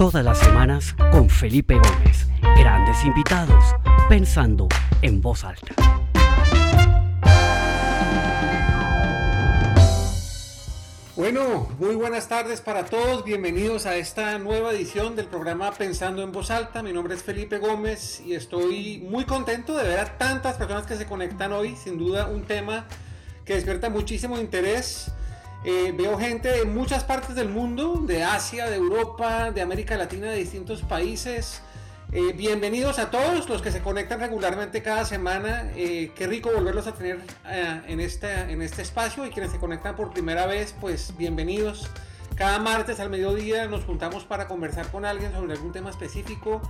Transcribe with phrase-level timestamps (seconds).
[0.00, 2.26] Todas las semanas con Felipe Gómez.
[2.56, 3.62] Grandes invitados,
[4.08, 4.66] pensando
[5.02, 5.74] en voz alta.
[11.14, 13.26] Bueno, muy buenas tardes para todos.
[13.26, 16.82] Bienvenidos a esta nueva edición del programa Pensando en Voz Alta.
[16.82, 20.96] Mi nombre es Felipe Gómez y estoy muy contento de ver a tantas personas que
[20.96, 21.76] se conectan hoy.
[21.76, 22.86] Sin duda un tema
[23.44, 25.12] que despierta muchísimo interés.
[25.62, 30.28] Eh, veo gente de muchas partes del mundo, de Asia, de Europa, de América Latina,
[30.28, 31.60] de distintos países.
[32.12, 35.70] Eh, bienvenidos a todos los que se conectan regularmente cada semana.
[35.76, 39.58] Eh, qué rico volverlos a tener eh, en, este, en este espacio y quienes se
[39.58, 41.90] conectan por primera vez, pues bienvenidos.
[42.36, 46.62] Cada martes al mediodía nos juntamos para conversar con alguien sobre algún tema específico.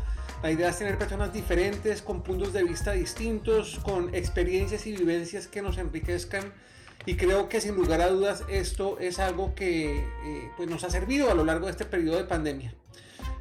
[0.42, 5.46] La idea es tener personas diferentes, con puntos de vista distintos, con experiencias y vivencias
[5.46, 6.52] que nos enriquezcan.
[7.06, 10.06] Y creo que sin lugar a dudas esto es algo que
[10.56, 12.74] pues nos ha servido a lo largo de este periodo de pandemia.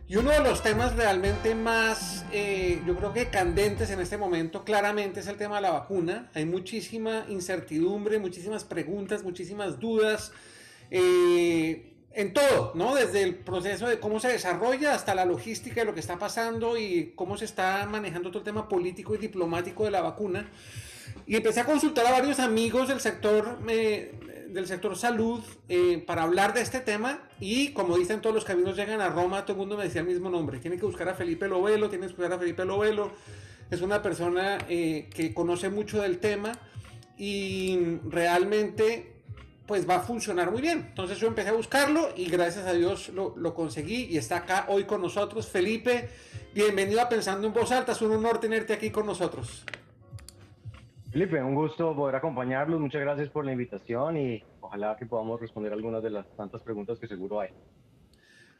[0.10, 4.64] Y uno de los temas realmente más, eh, yo creo que candentes en este momento,
[4.64, 6.32] claramente es el tema de la vacuna.
[6.34, 10.32] Hay muchísima incertidumbre, muchísimas preguntas, muchísimas dudas.
[10.90, 12.96] Eh, en todo, ¿no?
[12.96, 16.76] Desde el proceso de cómo se desarrolla hasta la logística de lo que está pasando
[16.76, 20.50] y cómo se está manejando todo el tema político y diplomático de la vacuna.
[21.30, 26.56] Y empecé a consultar a varios amigos del sector del sector salud eh, para hablar
[26.56, 29.78] de este tema y como dicen todos los caminos llegan a Roma, todo el mundo
[29.78, 32.40] me decía el mismo nombre, tiene que buscar a Felipe Lovelo, tiene que buscar a
[32.40, 33.12] Felipe Lovelo,
[33.70, 36.52] es una persona eh, que conoce mucho del tema
[37.16, 39.14] y realmente
[39.68, 40.88] pues va a funcionar muy bien.
[40.90, 44.66] Entonces yo empecé a buscarlo y gracias a Dios lo, lo, conseguí y está acá
[44.68, 45.48] hoy con nosotros.
[45.48, 46.10] Felipe,
[46.56, 49.64] bienvenido a Pensando en Voz Alta, es un honor tenerte aquí con nosotros.
[51.12, 52.80] Felipe, un gusto poder acompañarlos.
[52.80, 57.00] Muchas gracias por la invitación y ojalá que podamos responder algunas de las tantas preguntas
[57.00, 57.50] que seguro hay.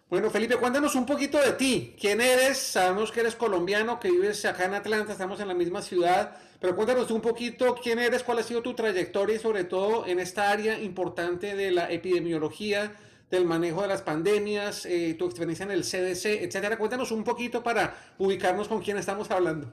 [0.10, 1.96] Bueno, Felipe, cuéntanos un poquito de ti.
[2.00, 2.58] ¿Quién eres?
[2.58, 6.76] Sabemos que eres colombiano, que vives acá en Atlanta, estamos en la misma ciudad, pero
[6.76, 10.50] cuéntanos un poquito quién eres, cuál ha sido tu trayectoria y sobre todo en esta
[10.50, 12.94] área importante de la epidemiología,
[13.30, 16.80] del manejo de las pandemias, eh, tu experiencia en el CDC, etcétera.
[16.80, 19.72] Cuéntanos un poquito para ubicarnos con quién estamos hablando.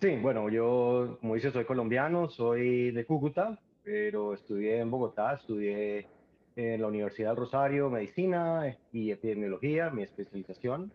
[0.00, 6.06] Sí, bueno, yo, como dice, soy colombiano, soy de Cúcuta, pero estudié en Bogotá, estudié
[6.54, 10.92] en la Universidad del Rosario medicina y epidemiología, mi especialización.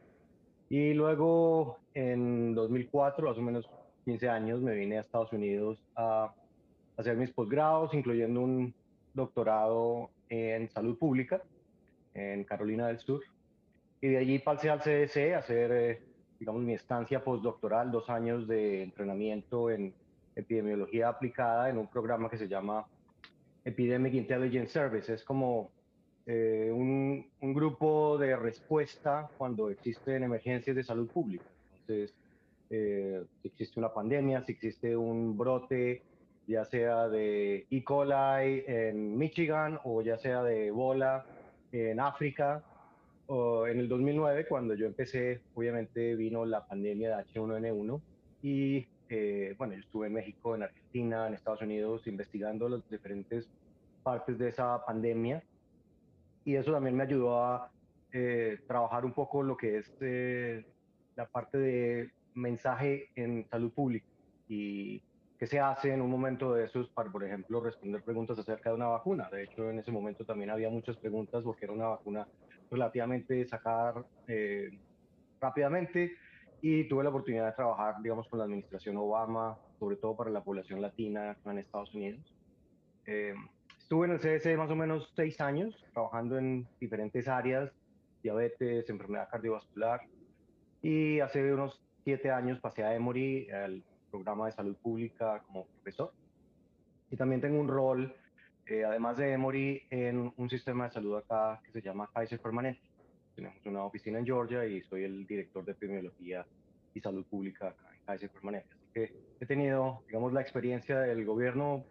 [0.70, 3.70] Y luego en 2004, más o menos
[4.06, 6.34] 15 años, me vine a Estados Unidos a
[6.96, 8.74] hacer mis posgrados, incluyendo un
[9.14, 11.42] doctorado en salud pública
[12.14, 13.22] en Carolina del Sur.
[14.00, 16.02] Y de allí pasé al CDC a hacer eh,
[16.44, 19.94] digamos, mi estancia postdoctoral, dos años de entrenamiento en
[20.36, 22.86] epidemiología aplicada en un programa que se llama
[23.64, 25.14] Epidemic Intelligence Service.
[25.14, 25.72] Es como
[26.26, 31.46] eh, un, un, grupo de respuesta cuando existen emergencias de salud pública.
[31.80, 32.14] Entonces,
[32.70, 36.02] eh, si existe una pandemia, si existe un brote,
[36.46, 37.84] ya sea de E.
[37.86, 41.26] coli en Michigan o ya sea de Ebola
[41.72, 42.62] en África,
[43.30, 48.02] en el 2009, cuando yo empecé, obviamente vino la pandemia de H1N1
[48.42, 53.48] y eh, bueno, yo estuve en México, en Argentina, en Estados Unidos, investigando las diferentes
[54.02, 55.44] partes de esa pandemia
[56.44, 57.72] y eso también me ayudó a
[58.12, 60.66] eh, trabajar un poco lo que es eh,
[61.16, 64.06] la parte de mensaje en salud pública
[64.48, 65.02] y
[65.40, 68.76] qué se hace en un momento de esos para, por ejemplo, responder preguntas acerca de
[68.76, 69.30] una vacuna.
[69.32, 72.28] De hecho, en ese momento también había muchas preguntas porque era una vacuna
[72.74, 74.70] relativamente sacar eh,
[75.40, 76.18] rápidamente
[76.62, 80.42] y tuve la oportunidad de trabajar, digamos, con la administración Obama, sobre todo para la
[80.42, 82.22] población latina en Estados Unidos.
[83.06, 83.34] Eh,
[83.78, 87.72] estuve en el CDC más o menos seis años, trabajando en diferentes áreas,
[88.24, 90.02] diabetes, enfermedad cardiovascular,
[90.82, 96.14] y hace unos siete años pasé a Emory, al programa de salud pública como profesor.
[97.12, 98.16] Y también tengo un rol
[98.66, 102.82] eh, además de Emory, en un sistema de salud acá que se llama Kaiser Permanente.
[103.36, 106.46] Tenemos una oficina en Georgia y soy el director de epidemiología
[106.94, 108.70] y salud pública acá en Kaiser Permanente.
[108.74, 111.84] Así que he tenido, digamos, la experiencia del gobierno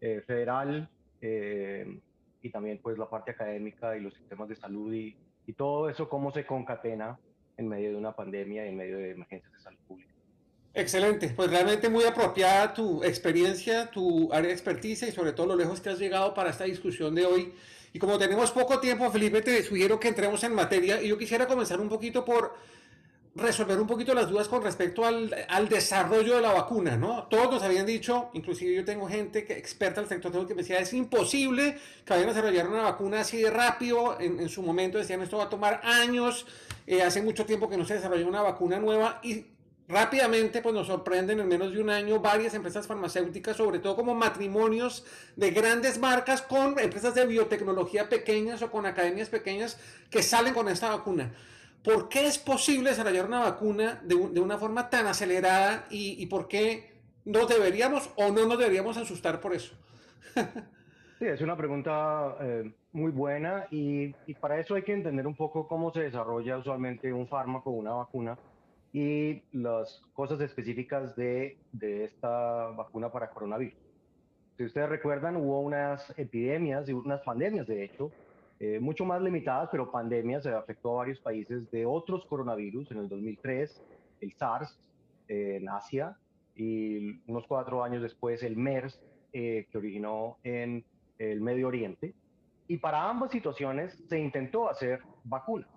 [0.00, 0.88] eh, federal
[1.20, 2.00] eh,
[2.42, 6.08] y también pues la parte académica y los sistemas de salud y, y todo eso,
[6.08, 7.18] cómo se concatena
[7.56, 10.13] en medio de una pandemia y en medio de emergencias de salud pública.
[10.76, 15.56] Excelente, pues realmente muy apropiada tu experiencia, tu área de experticia y sobre todo lo
[15.56, 17.54] lejos que has llegado para esta discusión de hoy.
[17.92, 21.46] Y como tenemos poco tiempo, Felipe, te sugiero que entremos en materia y yo quisiera
[21.46, 22.56] comenzar un poquito por
[23.36, 27.24] resolver un poquito las dudas con respecto al, al, desarrollo de la vacuna, ¿no?
[27.24, 30.92] Todos nos habían dicho, inclusive yo tengo gente que, experta el sector que me es
[30.92, 35.22] imposible que vayan a desarrollar una vacuna así de rápido, en, en su momento decían,
[35.22, 36.46] esto va a tomar años,
[36.86, 39.46] eh, hace mucho tiempo que no se desarrolló una vacuna nueva y
[39.88, 44.14] rápidamente pues nos sorprenden en menos de un año varias empresas farmacéuticas, sobre todo como
[44.14, 45.04] matrimonios
[45.36, 49.78] de grandes marcas con empresas de biotecnología pequeñas o con academias pequeñas
[50.10, 51.32] que salen con esta vacuna.
[51.82, 56.26] ¿Por qué es posible desarrollar una vacuna de, de una forma tan acelerada y, y,
[56.26, 56.94] por qué
[57.26, 59.74] no deberíamos o no nos deberíamos asustar por eso?
[61.18, 65.36] sí, es una pregunta eh, muy buena y, y, para eso hay que entender un
[65.36, 68.38] poco cómo se desarrolla usualmente un fármaco o una vacuna
[68.94, 73.74] y las cosas específicas de, de esta vacuna para coronavirus.
[74.56, 78.12] Si ustedes recuerdan, hubo unas epidemias y unas pandemias, de hecho,
[78.60, 82.92] eh, mucho más limitadas, pero pandemias, se afectó a varios países de otros coronavirus.
[82.92, 83.82] En el 2003,
[84.20, 84.78] el SARS
[85.26, 86.16] eh, en Asia
[86.54, 89.00] y unos cuatro años después el MERS,
[89.32, 90.84] eh, que originó en
[91.18, 92.14] el Medio Oriente.
[92.68, 95.73] Y para ambas situaciones se intentó hacer vacunas.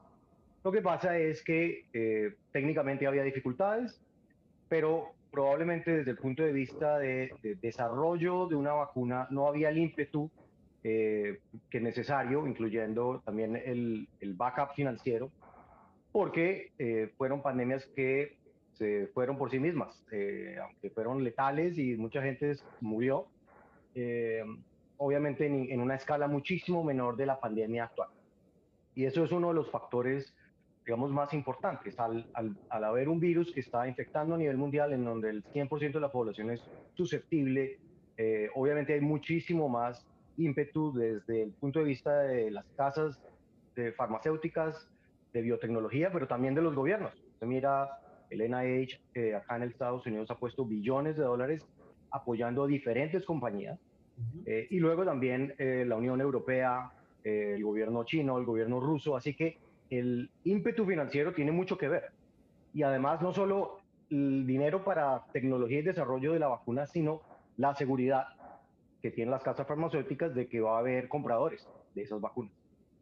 [0.64, 4.02] Lo que pasa es que eh, técnicamente había dificultades,
[4.68, 9.70] pero probablemente desde el punto de vista de, de desarrollo de una vacuna no había
[9.70, 10.30] el ímpetu
[10.84, 11.40] eh,
[11.70, 15.30] que es necesario, incluyendo también el, el backup financiero,
[16.12, 18.38] porque eh, fueron pandemias que
[18.74, 23.28] se fueron por sí mismas, eh, aunque fueron letales y mucha gente murió,
[23.96, 24.44] eh,
[24.98, 28.10] obviamente en, en, una escala muchísimo menor de la pandemia actual.
[28.96, 30.34] Y eso es uno de los factores
[30.88, 32.00] digamos, más importantes.
[32.00, 35.44] Al, al, al, haber un virus que está infectando a nivel mundial, en donde el
[35.44, 36.64] 100% de la población es
[36.94, 37.78] susceptible,
[38.16, 40.08] eh, obviamente hay muchísimo más
[40.38, 43.20] ímpetu desde el punto de vista de las casas
[43.76, 44.88] de farmacéuticas,
[45.34, 47.14] de biotecnología, pero también de los gobiernos.
[47.34, 47.90] Usted mira,
[48.30, 51.68] el NIH eh, acá en Estados Unidos ha puesto billones de dólares
[52.12, 53.78] apoyando a diferentes compañías.
[54.18, 54.44] Uh -huh.
[54.46, 56.92] eh, y luego también eh, la Unión Europea,
[57.26, 59.18] eh, el gobierno chino, el gobierno ruso.
[59.18, 59.58] Así que
[59.90, 62.12] el ímpetu financiero tiene mucho que ver.
[62.74, 63.80] Y además no solo
[64.10, 67.22] el dinero para tecnología y desarrollo de la vacuna, sino
[67.58, 68.28] la seguridad
[69.02, 72.54] que tienen las casas farmacéuticas de que va a haber compradores de esas vacunas.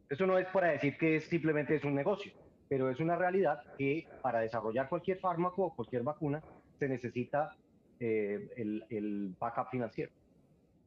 [0.09, 2.31] Eso no es para decir que simplemente es un negocio,
[2.69, 6.43] pero es una realidad que para desarrollar cualquier fármaco o cualquier vacuna
[6.77, 7.55] se necesita
[7.99, 10.11] eh, el, el backup financiero.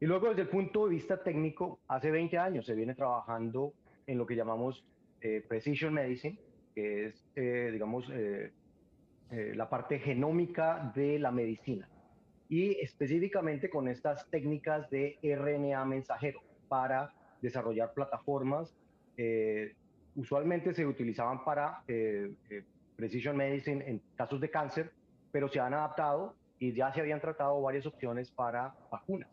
[0.01, 3.73] Y luego desde el punto de vista técnico, hace 20 años se viene trabajando
[4.07, 4.85] en lo que llamamos
[5.21, 6.39] eh, Precision Medicine,
[6.75, 8.53] que es, eh, digamos, eh,
[9.31, 11.89] eh, la parte genómica de la medicina.
[12.49, 17.13] Y específicamente con estas técnicas de RNA mensajero para
[17.43, 18.75] desarrollar plataformas.
[19.17, 19.75] Eh,
[20.15, 21.83] usualmente se utilizaban para
[22.97, 24.91] Precision Medicine en casos de cáncer,
[25.31, 29.29] pero se han adaptado y ya se habían tratado varias opciones para vacunas.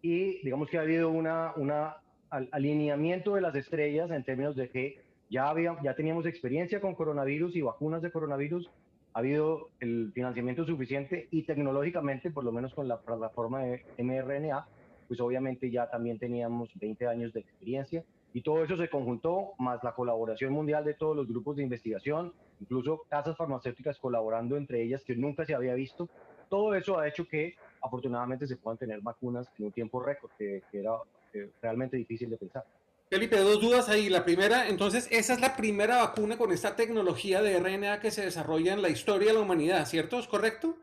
[0.00, 1.96] Y digamos que ha habido una, una
[2.30, 7.56] alineamiento de las estrellas en términos de que ya, había, ya teníamos experiencia con coronavirus
[7.56, 8.70] y vacunas de coronavirus,
[9.12, 14.66] ha habido el financiamiento suficiente y tecnológicamente, por lo menos con la plataforma de mRNA,
[15.06, 19.82] pues obviamente ya también teníamos 20 años de experiencia y todo eso se conjuntó, más
[19.84, 25.04] la colaboración mundial de todos los grupos de investigación, incluso casas farmacéuticas colaborando entre ellas
[25.04, 26.08] que nunca se había visto.
[26.48, 30.62] Todo eso ha hecho que afortunadamente se puedan tener vacunas en un tiempo récord, que,
[30.72, 30.96] que era
[31.32, 32.64] eh, realmente difícil de pensar.
[33.10, 34.08] Felipe, dos dudas ahí.
[34.08, 38.24] La primera, entonces, esa es la primera vacuna con esta tecnología de RNA que se
[38.24, 40.18] desarrolla en la historia de la humanidad, ¿cierto?
[40.18, 40.76] ¿Es correcto?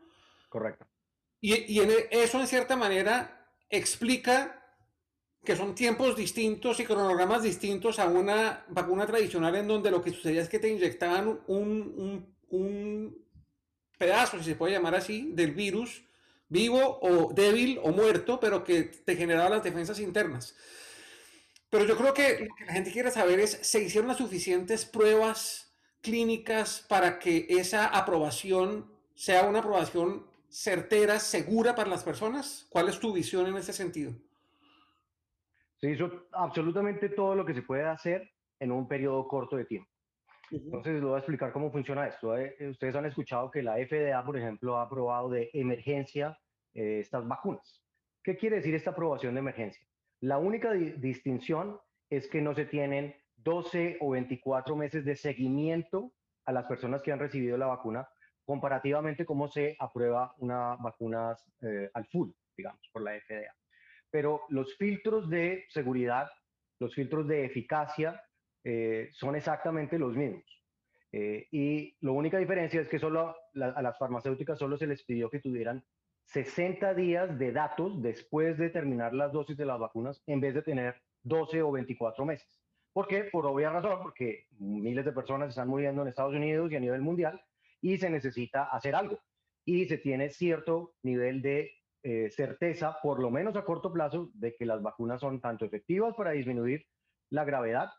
[0.48, 0.86] Correcto.
[1.40, 4.58] Y, y en eso, en cierta manera, explica
[5.44, 10.12] que son tiempos distintos y cronogramas distintos a una vacuna tradicional en donde lo que
[10.12, 13.26] sucedía es que te inyectaban un, un, un
[13.98, 16.04] pedazo, si se puede llamar así, del virus
[16.48, 20.54] vivo o débil o muerto, pero que te generaba las defensas internas.
[21.72, 24.84] Pero yo creo que lo que la gente quiere saber es, ¿se hicieron las suficientes
[24.84, 32.68] pruebas clínicas para que esa aprobación sea una aprobación certera, segura para las personas?
[32.68, 34.12] ¿Cuál es tu visión en ese sentido?
[35.76, 39.88] Se hizo absolutamente todo lo que se puede hacer en un periodo corto de tiempo.
[40.50, 42.36] Entonces, les voy a explicar cómo funciona esto.
[42.36, 46.38] Eh, ustedes han escuchado que la FDA, por ejemplo, ha aprobado de emergencia
[46.74, 47.82] eh, estas vacunas.
[48.22, 49.82] ¿Qué quiere decir esta aprobación de emergencia?
[50.22, 56.12] La única di distinción es que no se tienen 12 o 24 meses de seguimiento
[56.44, 58.08] a las personas que han recibido la vacuna,
[58.44, 63.52] comparativamente cómo se aprueba una vacuna eh, al full, digamos, por la FDA.
[64.10, 66.30] Pero los filtros de seguridad,
[66.78, 68.22] los filtros de eficacia,
[68.62, 70.44] eh, son exactamente los mismos.
[71.10, 75.28] Eh, y la única diferencia es que solo a las farmacéuticas solo se les pidió
[75.28, 75.84] que tuvieran
[76.26, 80.62] 60 días de datos después de terminar las dosis de las vacunas en vez de
[80.62, 82.62] tener 12 o 24 meses.
[82.92, 83.24] ¿Por qué?
[83.24, 87.00] Por obvia razón, porque miles de personas están muriendo en Estados Unidos y a nivel
[87.00, 87.40] mundial
[87.80, 89.18] y se necesita hacer algo.
[89.64, 91.70] Y se tiene cierto nivel de
[92.02, 96.14] eh, certeza, por lo menos a corto plazo, de que las vacunas son tanto efectivas
[96.14, 96.86] para disminuir
[97.30, 97.90] la gravedad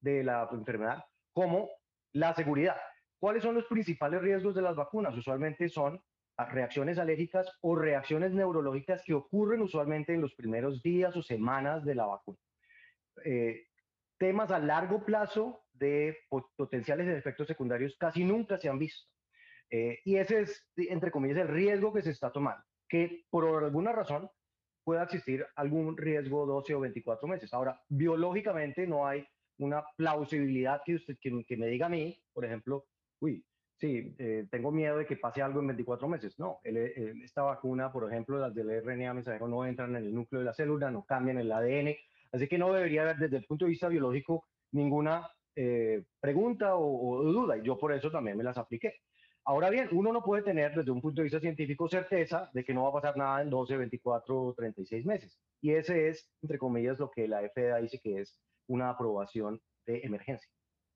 [0.00, 1.68] de la enfermedad como
[2.12, 2.76] la seguridad.
[3.18, 5.16] ¿Cuáles son los principales riesgos de las vacunas?
[5.16, 6.00] Usualmente son
[6.46, 11.94] reacciones alérgicas o reacciones neurológicas que ocurren usualmente en los primeros días o semanas de
[11.96, 12.38] la vacuna.
[13.24, 13.66] Eh,
[14.18, 16.16] temas a largo plazo de
[16.56, 19.08] potenciales efectos secundarios casi nunca se han visto.
[19.70, 23.92] Eh, y ese es, entre comillas, el riesgo que se está tomando, que por alguna
[23.92, 24.30] razón
[24.84, 27.52] pueda existir algún riesgo 12 o 24 meses.
[27.52, 29.26] Ahora, biológicamente no hay
[29.58, 32.86] una plausibilidad que, usted, que, que me diga a mí, por ejemplo,
[33.20, 33.44] uy,
[33.78, 36.38] sí, eh, tengo miedo de que pase algo en 24 meses.
[36.38, 40.46] No, esta vacuna, por ejemplo, las del RNA mensajero no entran en el núcleo de
[40.46, 41.94] la célula, no cambian el ADN,
[42.32, 47.22] así que no debería haber desde el punto de vista biológico ninguna eh, pregunta o,
[47.24, 48.94] duda, y yo por eso también me las apliqué.
[49.44, 52.74] Ahora bien, uno no puede tener desde un punto de vista científico certeza de que
[52.74, 55.40] no va a pasar nada en 12, 24 o 36 meses.
[55.60, 60.00] Y ese es, entre comillas, lo que la FDA dice que es una aprobación de
[60.04, 60.48] emergencia.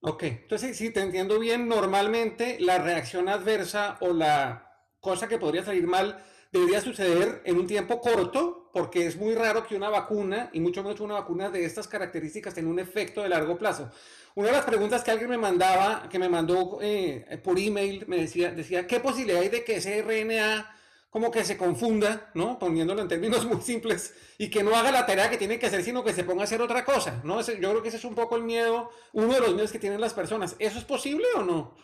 [0.04, 4.68] Ok, entonces si te entiendo bien, normalmente la reacción adversa o la
[4.98, 9.64] cosa que podría salir mal debería suceder en un tiempo corto, porque es muy raro
[9.64, 13.28] que una vacuna, y mucho menos una vacuna de estas características, tenga un efecto de
[13.28, 13.92] largo plazo.
[14.34, 18.16] Una de las preguntas que alguien me mandaba, que me mandó eh, por email, me
[18.16, 20.68] decía, decía, ¿qué posibilidad hay de que ese RNA
[21.12, 22.58] como que se confunda, ¿no?
[22.58, 25.82] Poniéndolo en términos muy simples, y que no haga la tarea que tiene que hacer,
[25.82, 27.42] sino que se ponga a hacer otra cosa, ¿no?
[27.42, 30.00] yo creo que ese es un poco el miedo, uno de los miedos que tienen
[30.00, 30.56] las personas.
[30.58, 31.76] ¿Eso es posible o no?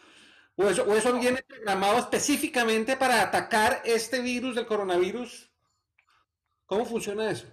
[0.56, 5.52] ¿O eso, o eso viene programado específicamente para atacar este virus del coronavirus?
[6.64, 7.46] ¿Cómo funciona eso?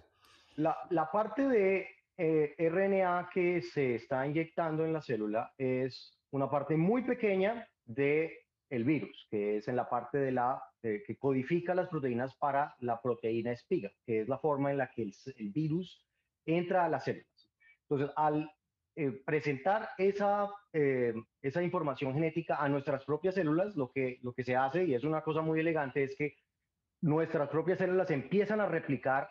[0.55, 6.50] La, la parte de eh, RNA que se está inyectando en la célula es una
[6.50, 11.18] parte muy pequeña de el virus, que es en la parte de la eh, que
[11.18, 15.50] codifica las proteínas para la proteína espiga, que es la forma en la que el,
[15.50, 16.06] virus
[16.46, 17.50] entra a las células.
[17.89, 18.51] Entonces, al
[18.96, 24.44] eh, presentar esa, eh, esa información genética a nuestras propias células, lo que, lo que
[24.44, 26.36] se hace, y es una cosa muy elegante, es que
[27.01, 29.27] nuestras propias células empiezan a replicar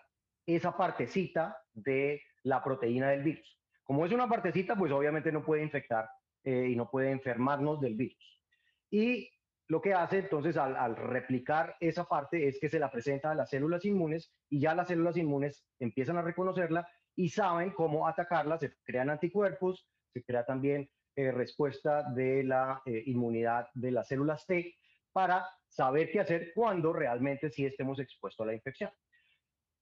[0.46, 3.60] esa partecita de la proteína del virus.
[3.84, 6.08] Como es una partecita, pues obviamente no puede infectar
[6.42, 8.42] y no puede enfermarnos del virus.
[8.90, 9.33] Y
[9.68, 13.50] lo que hace entonces al, replicar esa parte es que se la presenta a las
[13.50, 18.74] células inmunes y ya las células inmunes empiezan a reconocerla y saben cómo atacarla, se
[18.84, 24.74] crean anticuerpos, se crea también eh, respuesta de la eh, inmunidad de las células T
[25.12, 28.90] para saber qué hacer cuando realmente sí estemos expuestos a la infección.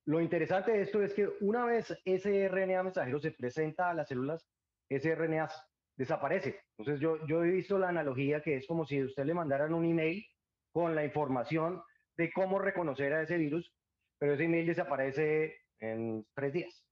[0.04, 4.08] Lo interesante de esto es que una vez ese RNA mensajero se presenta a las
[4.08, 4.46] células,
[4.88, 5.48] ese RNA
[5.96, 6.60] desaparece.
[6.78, 9.84] Entonces yo, yo he visto la analogía que es como si usted le mandaran un
[9.84, 10.24] email
[10.72, 11.82] con la información
[12.16, 13.72] de cómo reconocer a ese virus,
[14.18, 16.84] pero ese email desaparece en tres días,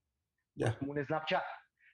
[0.55, 0.77] ya.
[0.77, 1.43] como un Snapchat.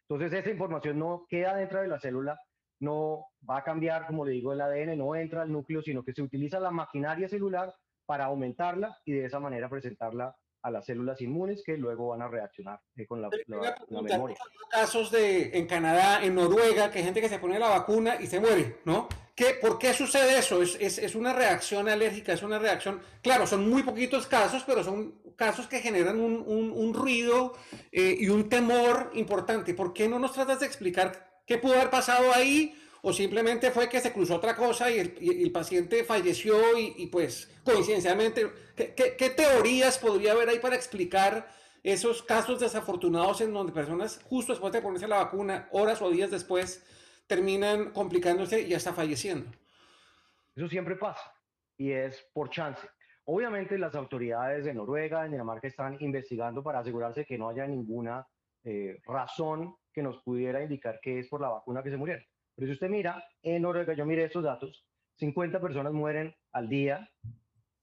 [0.10, 2.40] Entonces esa información no queda dentro de la célula,
[2.80, 6.14] no va a cambiar, como le digo, el ADN, no entra al núcleo, sino que
[6.14, 7.74] se utiliza la maquinaria celular
[8.06, 10.36] para aumentarla y de esa manera presentarla
[10.68, 14.36] a las células inmunes que luego van a reaccionar eh, con la, la, memoria.
[14.70, 18.28] casos de, en Canadá, en Noruega, que hay gente que se pone la vacuna y
[18.28, 19.08] se muere, ¿no?
[19.34, 20.62] ¿Qué, ¿Por qué sucede eso?
[20.62, 24.84] Es, es, es, una reacción alérgica, es una reacción, claro, son muy poquitos casos, pero
[24.84, 27.54] son casos que generan un, un, un ruido
[27.94, 29.74] eh, y un temor importante.
[29.74, 32.76] ¿Por qué no nos tratas de explicar qué pudo haber pasado ahí?
[33.08, 38.52] O simplemente fue que se cruzó otra cosa y el, paciente falleció y, pues coincidencialmente,
[38.76, 41.48] ¿qué, teorías podría haber ahí para explicar
[41.84, 46.32] esos casos desafortunados en donde personas justo después de ponerse la vacuna, horas o días
[46.32, 46.86] después,
[47.28, 49.50] terminan complicándose y hasta falleciendo?
[50.54, 51.34] Eso siempre pasa
[51.78, 52.90] y es por chance.
[53.24, 58.28] Obviamente las autoridades de Noruega, de Dinamarca están investigando para asegurarse que no haya ninguna
[58.66, 62.26] eh, razón que nos pudiera indicar que es por la vacuna que se murieron.
[62.58, 64.84] Pero si usted mira, en Noruega, yo miré estos datos,
[65.18, 67.08] 50 personas mueren al día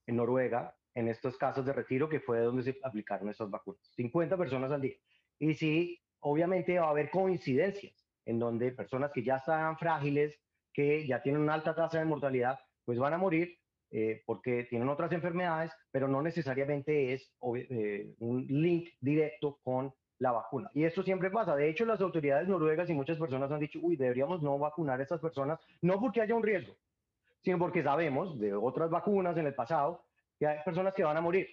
[0.06, 3.80] en Noruega en estos casos de retiro que fue donde se aplicaron estas vacunas.
[3.94, 4.96] 50 personas al día.
[5.38, 10.40] Y sí, obviamente va a haber coincidencias en donde personas que ya están frágiles,
[10.72, 13.56] que ya tienen una alta tasa de mortalidad, pues van a morir
[13.92, 17.32] eh, porque tienen otras enfermedades, pero no necesariamente es
[17.70, 20.70] eh, un link directo con la vacuna.
[20.74, 21.56] Y esto siempre pasa.
[21.56, 25.02] De hecho, las autoridades noruegas y muchas personas han dicho, uy, deberíamos no vacunar a
[25.02, 26.74] estas personas, no porque haya un riesgo,
[27.42, 30.04] sino porque sabemos de otras vacunas en el pasado
[30.38, 31.48] que hay personas que van a morir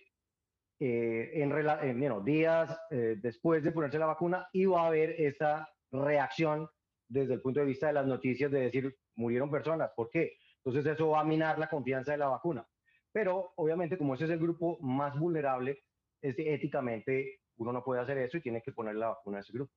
[0.80, 6.68] eh, en, días eh, después de ponerse la vacuna y va a haber esa reacción
[7.08, 9.92] desde el punto de vista de las noticias de decir, murieron personas.
[9.96, 10.38] ¿Por qué?
[10.64, 12.66] Entonces eso va a minar la confianza de la vacuna.
[13.12, 15.84] Pero obviamente como ese es el grupo más vulnerable,
[16.22, 19.54] es, éticamente uno no puede hacer eso y tiene que poner la vacuna a ese
[19.54, 19.72] grupo.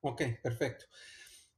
[0.00, 0.86] Ok, perfecto.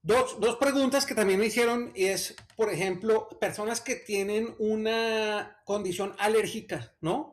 [0.02, 6.14] Dos, dos, preguntas que también me hicieron es, por ejemplo, personas que tienen una condición
[6.18, 7.32] alérgica, ¿no?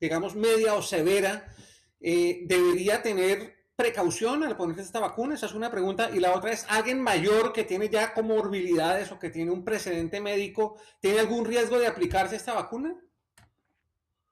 [0.00, 1.52] digamos, media o severa,
[2.00, 5.34] eh, ¿debería tener precaución al ponerse esta vacuna?
[5.34, 6.10] Esa es una pregunta.
[6.12, 10.20] Y la otra es, ¿alguien mayor que tiene ya comorbilidades o que tiene un precedente
[10.20, 12.96] médico, tiene algún riesgo de aplicarse esta vacuna?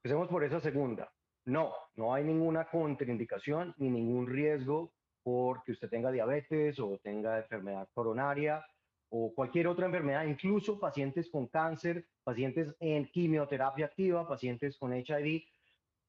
[0.03, 1.13] Empecemos por esa segunda.
[1.45, 4.93] No, no hay ninguna contraindicación ni ningún riesgo
[5.23, 8.65] porque usted tenga diabetes o tenga enfermedad coronaria
[9.11, 15.43] o cualquier otra enfermedad, incluso pacientes con cáncer, pacientes en quimioterapia activa, pacientes con HIV,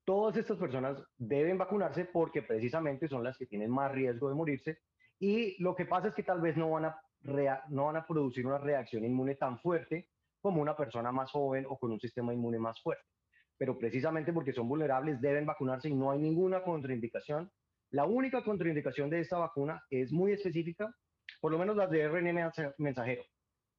[0.05, 4.79] todas estas personas deben vacunarse porque precisamente son las que tienen más riesgo de morirse
[5.19, 7.01] y lo que pasa es que tal vez no van a,
[7.69, 10.09] no van a producir una reacción inmune tan fuerte
[10.39, 13.05] como una persona más joven o con un sistema inmune más fuerte.
[13.61, 17.51] Pero precisamente porque son vulnerables deben vacunarse y no hay ninguna contraindicación.
[17.91, 20.91] La única contraindicación de esta vacuna es muy específica,
[21.39, 23.23] por lo menos las de RNA mensajero,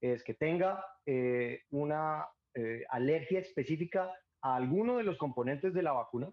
[0.01, 2.25] es que tenga eh, una
[2.55, 4.09] eh, alergia específica
[4.43, 6.31] a alguno de los componentes de la vacuna.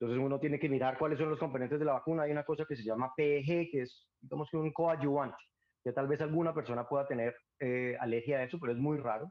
[0.00, 2.22] Entonces uno tiene que mirar cuáles son los componentes de la vacuna.
[2.22, 5.36] Hay una cosa que se llama PEG, que es, digamos que un coadyuvante,
[5.84, 9.30] que tal vez alguna persona pueda tener eh, alergia a eso, pero es muy raro.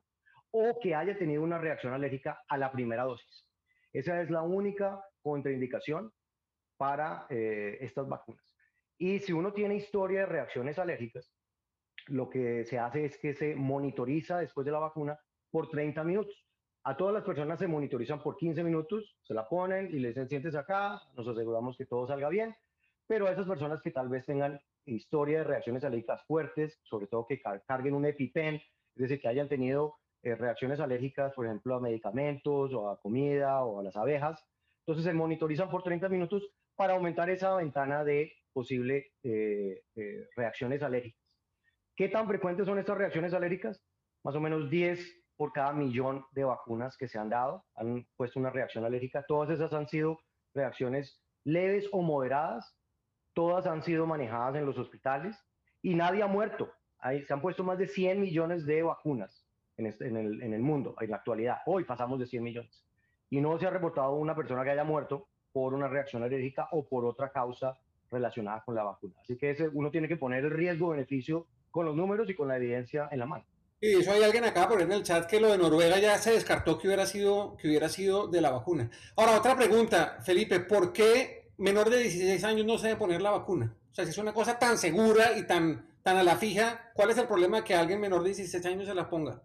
[0.51, 3.47] O que haya tenido una reacción alérgica a la primera dosis.
[3.93, 6.11] Esa es la única contraindicación
[6.77, 8.43] para eh, estas vacunas.
[8.97, 11.31] Y si uno tiene historia de reacciones alérgicas,
[12.07, 16.35] lo que se hace es que se monitoriza después de la vacuna por 30 minutos.
[16.83, 20.27] A todas las personas se monitorizan por 15 minutos, se la ponen y le dicen
[20.27, 22.55] sientes acá, nos aseguramos que todo salga bien,
[23.05, 27.27] pero a esas personas que tal vez tengan historia de reacciones alérgicas fuertes, sobre todo
[27.27, 28.63] que carguen un EpiPen, es
[28.95, 33.79] decir, que hayan tenido eh, reacciones alérgicas, por ejemplo, a medicamentos o a comida o
[33.79, 34.45] a las abejas,
[34.81, 40.83] entonces se monitorizan por 30 minutos para aumentar esa ventana de posible eh, eh, reacciones
[40.83, 41.19] alérgicas.
[41.95, 43.83] ¿Qué tan frecuentes son estas reacciones alérgicas?
[44.23, 44.99] Más o menos 10
[45.37, 49.25] por cada millón de vacunas que se han dado, han puesto una reacción alérgica.
[49.27, 50.19] Todas esas han sido
[50.53, 52.77] reacciones leves o moderadas,
[53.33, 55.35] todas han sido manejadas en los hospitales
[55.81, 56.71] y nadie ha muerto.
[56.99, 59.40] Ahí se han puesto más de 100 millones de vacunas
[59.81, 61.57] en, este, en, el, en el mundo en la actualidad.
[61.65, 62.83] Hoy pasamos de 100 millones.
[63.29, 66.85] Y no se ha reportado una persona que haya muerto por una reacción alérgica o
[66.85, 67.77] por otra causa
[68.09, 69.15] relacionada con la vacuna.
[69.21, 72.57] Así que ese, uno tiene que poner el riesgo-beneficio con los números y con la
[72.57, 73.45] evidencia en la mano.
[73.79, 76.33] Y eso hay alguien acá por en el chat que lo de Noruega ya se
[76.33, 78.91] descartó que hubiera sido, que hubiera sido de la vacuna.
[79.15, 83.31] Ahora, otra pregunta, Felipe, ¿por qué menor de 16 años no se debe poner la
[83.31, 83.75] vacuna?
[83.91, 87.09] O sea, si es una cosa tan segura y tan, tan a la fija, ¿cuál
[87.09, 89.41] es el problema que alguien menor de 16 años se la ponga?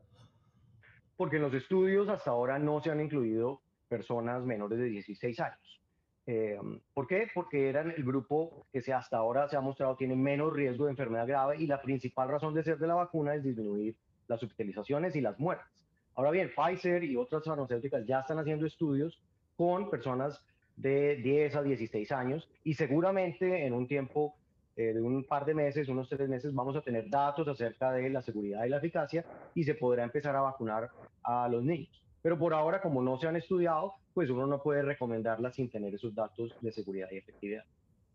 [1.17, 5.81] Porque en los estudios hasta ahora no se han incluido personas menores de 16 años.
[6.27, 6.59] Eh,
[6.93, 7.29] ¿Por qué?
[7.33, 11.27] Porque eran el grupo que hasta ahora se ha mostrado tiene menos riesgo de enfermedad
[11.27, 13.95] grave y la principal razón de ser de la vacuna es disminuir
[14.27, 15.85] las hospitalizaciones y las muertes.
[16.17, 19.23] Ahora bien, Pfizer y otras farmacéuticas ya están haciendo estudios
[19.55, 20.43] con personas
[20.77, 24.35] de 10 a 16 años y seguramente en un tiempo
[24.77, 28.11] eh, de un par de meses, unos tres meses, vamos a tener datos acerca de
[28.11, 30.91] la seguridad y la eficacia y se podrá empezar a vacunar
[31.23, 32.03] a los niños.
[32.23, 35.95] Pero por ahora, como no se han estudiado, pues uno no puede recomendarlas sin tener
[35.95, 37.65] esos datos de seguridad y efectividad.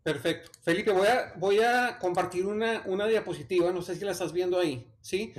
[0.02, 0.50] Perfecto.
[0.62, 4.58] Felipe, voy a, voy a compartir una, una diapositiva, no sé si la estás viendo
[4.58, 5.32] ahí, ¿sí?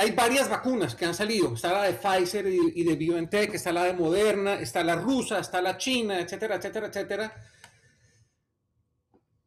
[0.00, 1.52] hay varias vacunas que han salido.
[1.52, 5.60] Está la de Pfizer y, de BioNTech, está la de Moderna, está la rusa, está
[5.60, 7.34] la china, etcétera, etcétera, etcétera.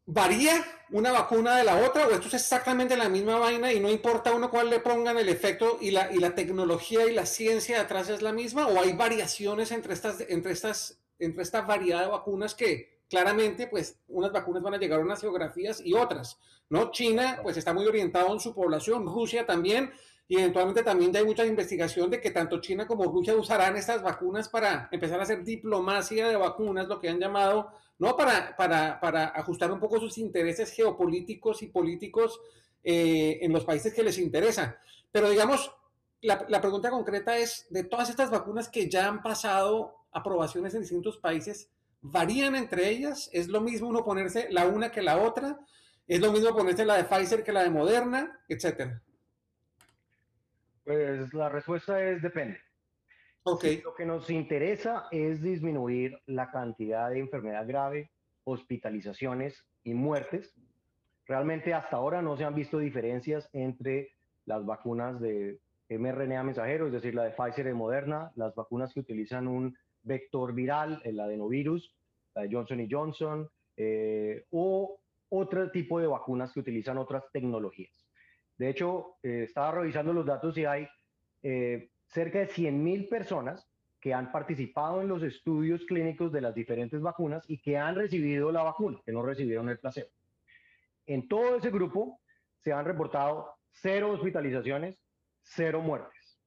[0.06, 3.90] ¿Varía una vacuna de la otra o esto es exactamente la misma vaina y no
[3.90, 7.80] importa uno cuál le pongan el efecto y la, y la tecnología y la ciencia
[7.80, 12.08] atrás es la misma o hay variaciones entre estas, entre estas, entre esta variedad de
[12.12, 16.38] vacunas que claramente pues unas vacunas van a llegar a unas geografías y otras,
[16.70, 16.92] ¿no?
[16.92, 19.94] China pues está muy orientado en su población, Rusia también,
[20.34, 24.50] y eventualmente también hay mucha investigación de que tanto China como Rusia usarán estas vacunas
[24.50, 27.70] para empezar a hacer diplomacia de vacunas, lo que han llamado,
[28.00, 28.18] ¿no?
[28.18, 32.42] Para, para, para ajustar un poco sus intereses geopolíticos y políticos
[32.84, 34.80] eh, en los países que les interesa.
[35.12, 35.72] Pero digamos,
[36.22, 40.82] la, la pregunta concreta es, de todas estas vacunas que ya han pasado aprobaciones en
[40.82, 41.70] distintos países,
[42.02, 45.60] varían entre ellas, es lo mismo uno ponerse la una que la otra,
[46.08, 49.00] es lo mismo ponerse la de Pfizer que la de Moderna, etcétera.
[50.84, 52.60] Pues la respuesta es depende.
[53.46, 53.82] Okay.
[53.82, 58.10] lo que nos interesa es disminuir la cantidad de enfermedad grave,
[58.46, 60.54] hospitalizaciones y muertes.
[61.26, 64.12] Realmente hasta ahora no se han visto diferencias entre
[64.46, 69.02] las vacunas de mRNA mensajero, es decir, la de Pfizer y Moderna, las vacunas que
[69.02, 71.94] utilizan un vector viral, el adenovirus,
[72.36, 78.03] la de Johnson Johnson, eh, o otro tipo de vacunas que utilizan otras tecnologías.
[78.64, 80.88] De hecho, eh, estaba revisando los datos y hay
[81.42, 87.02] eh, cerca de 100.000 personas que han participado en los estudios clínicos de las diferentes
[87.02, 90.08] vacunas y que han recibido la vacuna, que no recibieron el placebo.
[91.06, 92.22] En todo ese grupo
[92.62, 94.98] se han reportado cero hospitalizaciones,
[95.42, 96.40] cero muertes.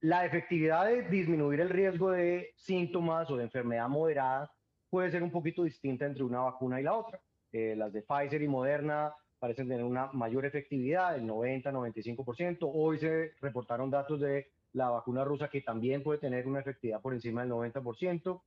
[0.00, 4.50] La efectividad de disminuir el riesgo de síntomas o de enfermedad moderada
[4.88, 7.20] puede ser un poquito distinta entre una vacuna y la otra.
[7.52, 12.58] Eh, las de Pfizer y Moderna parecen tener una mayor efectividad, el 90-95%.
[12.72, 17.12] Hoy se reportaron datos de la vacuna rusa que también puede tener una efectividad por
[17.12, 18.40] encima del 90%.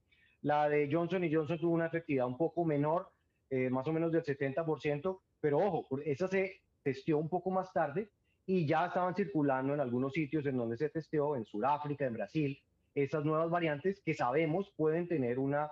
[0.44, 3.10] La de Johnson Johnson tuvo una efectividad un poco menor,
[3.50, 8.10] eh, más o menos del 70%, pero ojo, esa se testeó un poco más tarde
[8.46, 12.58] y ya estaban circulando en algunos sitios en donde se testeó, en Sudáfrica, en Brasil,
[12.94, 15.70] esas nuevas variantes que sabemos pueden tener una,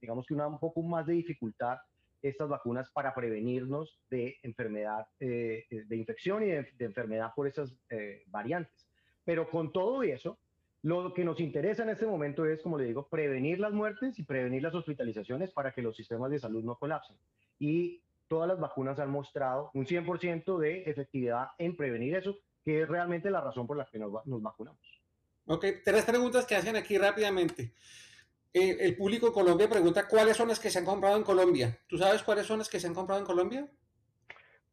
[0.00, 1.78] digamos que una un poco más de dificultad
[2.22, 8.24] estas vacunas para prevenirnos de enfermedad, eh, de infección y de, enfermedad por esas eh,
[8.26, 8.88] variantes.
[9.24, 10.38] Pero con todo eso,
[10.82, 14.22] lo que nos interesa en este momento es, como le digo, prevenir las muertes y
[14.22, 17.16] prevenir las hospitalizaciones para que los sistemas de salud no colapsen.
[17.58, 22.88] Y todas las vacunas han mostrado un 100% de efectividad en prevenir eso, que es
[22.88, 24.80] realmente la razón por la que nos, vacunamos.
[25.46, 27.72] Ok, tres preguntas que hacen aquí rápidamente.
[28.52, 31.78] Eh, el público en Colombia pregunta cuáles son las que se han comprado en Colombia.
[31.86, 33.68] ¿Tú sabes cuáles son las que se han comprado en Colombia?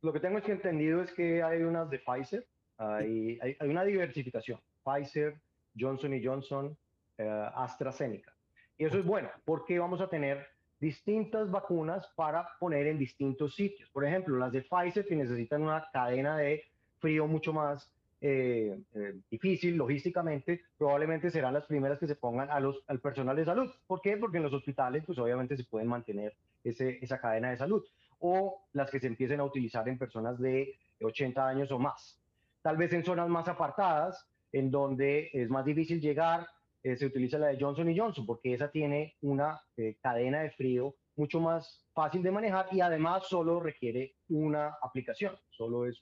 [0.01, 4.59] Lo que tengo entendido es que hay unas de Pfizer, hay, hay, una diversificación.
[4.83, 5.39] Pfizer,
[5.77, 6.77] Johnson Johnson,
[7.17, 8.33] eh, AstraZeneca.
[8.77, 10.47] Y eso es bueno, porque vamos a tener
[10.79, 13.89] distintas vacunas para poner en distintos sitios.
[13.89, 16.63] Por ejemplo, las de Pfizer que necesitan una cadena de
[16.99, 22.59] frío mucho más eh, eh, difícil logísticamente, probablemente serán las primeras que se pongan a
[22.59, 23.69] los, al personal de salud.
[23.85, 24.17] ¿Por qué?
[24.17, 27.83] Porque en los hospitales, pues obviamente se pueden mantener ese, esa cadena de salud.
[28.19, 32.19] O las que se empiecen a utilizar en personas de 80 años o más.
[32.61, 36.47] Tal vez en zonas más apartadas, en donde es más difícil llegar,
[36.83, 40.95] eh, se utiliza la de Johnson Johnson, porque esa tiene una eh, cadena de frío
[41.15, 45.99] mucho más fácil de manejar y además solo requiere una aplicación, solo es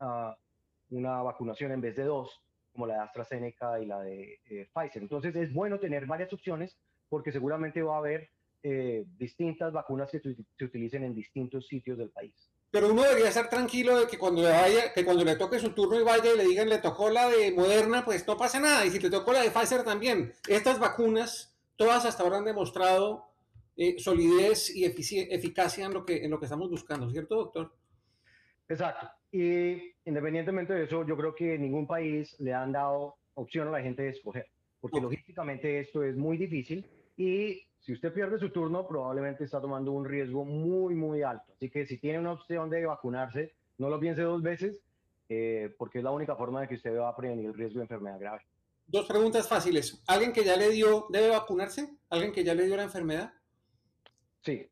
[0.00, 0.36] ah,
[0.90, 5.02] una vacunación en vez de dos, como la de AstraZeneca y la de eh, Pfizer.
[5.02, 6.76] Entonces es bueno tener varias opciones
[7.08, 8.30] porque seguramente va a haber
[9.16, 12.50] distintas vacunas que se utilicen en distintos sitios del país.
[12.70, 15.70] Pero uno debería estar tranquilo de que cuando le vaya, que cuando le toque su
[15.70, 18.84] turno y vaya y le digan le tocó la de Moderna, pues no pasa nada.
[18.84, 20.34] Y si te tocó la de Pfizer también.
[20.46, 23.24] Estas vacunas, todas hasta ahora han demostrado
[23.76, 27.72] eh, solidez y eficacia en lo, que, en lo que estamos buscando, ¿cierto, doctor?
[28.68, 29.08] Exacto.
[29.32, 33.82] Y independientemente de eso, yo creo que ningún país le han dado opción a la
[33.82, 34.46] gente de escoger,
[34.80, 39.92] porque lógicamente esto es muy difícil y si usted pierde su turno, probablemente está tomando
[39.92, 41.52] un riesgo muy, muy alto.
[41.54, 44.80] Así que si tiene una opción de vacunarse, no lo piense dos veces,
[45.28, 47.84] eh, porque es la única forma de que usted va a prevenir el riesgo de
[47.84, 48.42] enfermedad grave.
[48.86, 50.02] Dos preguntas fáciles.
[50.06, 51.96] ¿Alguien que ya le dio debe vacunarse?
[52.08, 53.32] ¿Alguien que ya le dio la enfermedad?
[54.42, 54.66] Sí.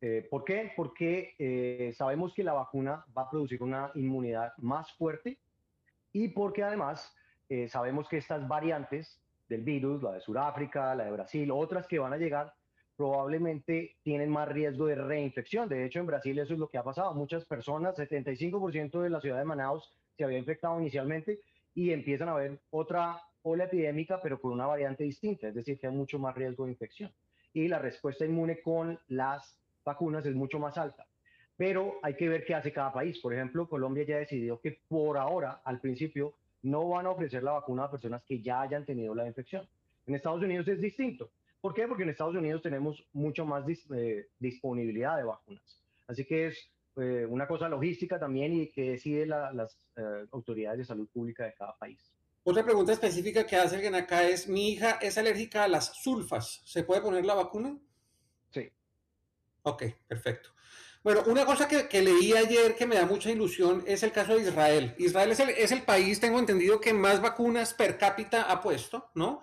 [0.00, 0.72] Eh, ¿Por qué?
[0.76, 5.38] Porque eh, sabemos que la vacuna va a producir una inmunidad más fuerte
[6.12, 7.14] y porque además
[7.66, 12.12] sabemos que estas variantes del virus, la de Sudáfrica, la de Brasil, otras que van
[12.12, 12.54] a llegar,
[13.00, 15.70] probablemente tienen más riesgo de reinfección.
[15.70, 17.14] De hecho, en Brasil eso es lo que ha pasado.
[17.14, 21.40] Muchas personas, 75% de la ciudad de Manaus se había infectado inicialmente
[21.74, 25.86] y empiezan a ver otra ola epidémica, pero con una variante distinta, es decir, que
[25.86, 27.10] hay mucho más riesgo de infección.
[27.54, 29.58] Y la respuesta inmune con las
[29.90, 31.06] vacunas es mucho más alta.
[31.56, 33.18] Pero hay que ver qué hace cada país.
[33.18, 37.52] Por ejemplo, Colombia ya decidió que por ahora, al principio, no van a ofrecer la
[37.52, 39.68] vacuna a personas que ya hayan tenido la infección.
[40.06, 41.30] En Estados Unidos es distinto.
[41.60, 41.86] ¿Por qué?
[41.86, 45.82] Porque en Estados Unidos tenemos mucho más eh, disponibilidad de vacunas.
[46.06, 50.84] Así que es eh, una cosa logística también y que decide las eh, autoridades de
[50.84, 52.00] salud pública de cada país.
[52.42, 56.62] Otra pregunta específica que hace alguien acá es, mi hija es alérgica a las sulfas,
[56.64, 57.78] ¿se puede poner la vacuna?
[59.62, 60.50] Ok, perfecto.
[61.02, 64.42] Bueno, una cosa que, leí ayer que me da mucha ilusión es el caso de
[64.42, 64.94] Israel.
[64.98, 69.10] Israel es el, es el país, tengo entendido, que más vacunas per cápita ha puesto,
[69.14, 69.40] ¿no?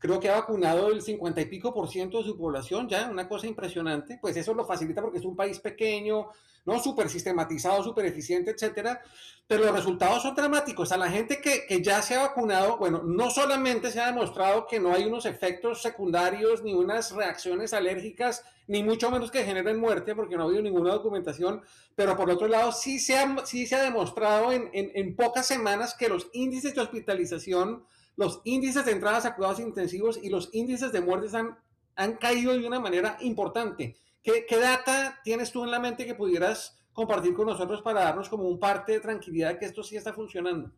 [0.00, 3.28] Creo que ha vacunado el 50 y pico por ciento de su población ya, una
[3.28, 6.28] cosa impresionante, pues eso lo facilita porque es un país pequeño,
[6.64, 6.80] ¿no?
[6.80, 9.02] Súper sistematizado, súper eficiente, etcétera,
[9.46, 10.90] pero los resultados son dramáticos.
[10.92, 14.66] A la gente que, que, ya se ha vacunado, bueno, no solamente se ha demostrado
[14.66, 19.78] que no hay unos efectos secundarios ni unas reacciones alérgicas, ni mucho menos que generen
[19.78, 21.62] muerte, porque no ha habido ninguna documentación,
[21.94, 25.46] pero por otro lado sí se ha, sí se ha demostrado en, en, en pocas
[25.46, 27.84] semanas que los índices de hospitalización
[28.16, 31.56] los índices de entradas a cuidados intensivos y los índices de muertes han,
[31.96, 33.96] han caído de una manera importante.
[34.22, 38.28] ¿Qué, ¿Qué, data tienes tú en la mente que pudieras compartir con nosotros para darnos
[38.28, 40.70] como un parte de tranquilidad que esto sí está funcionando?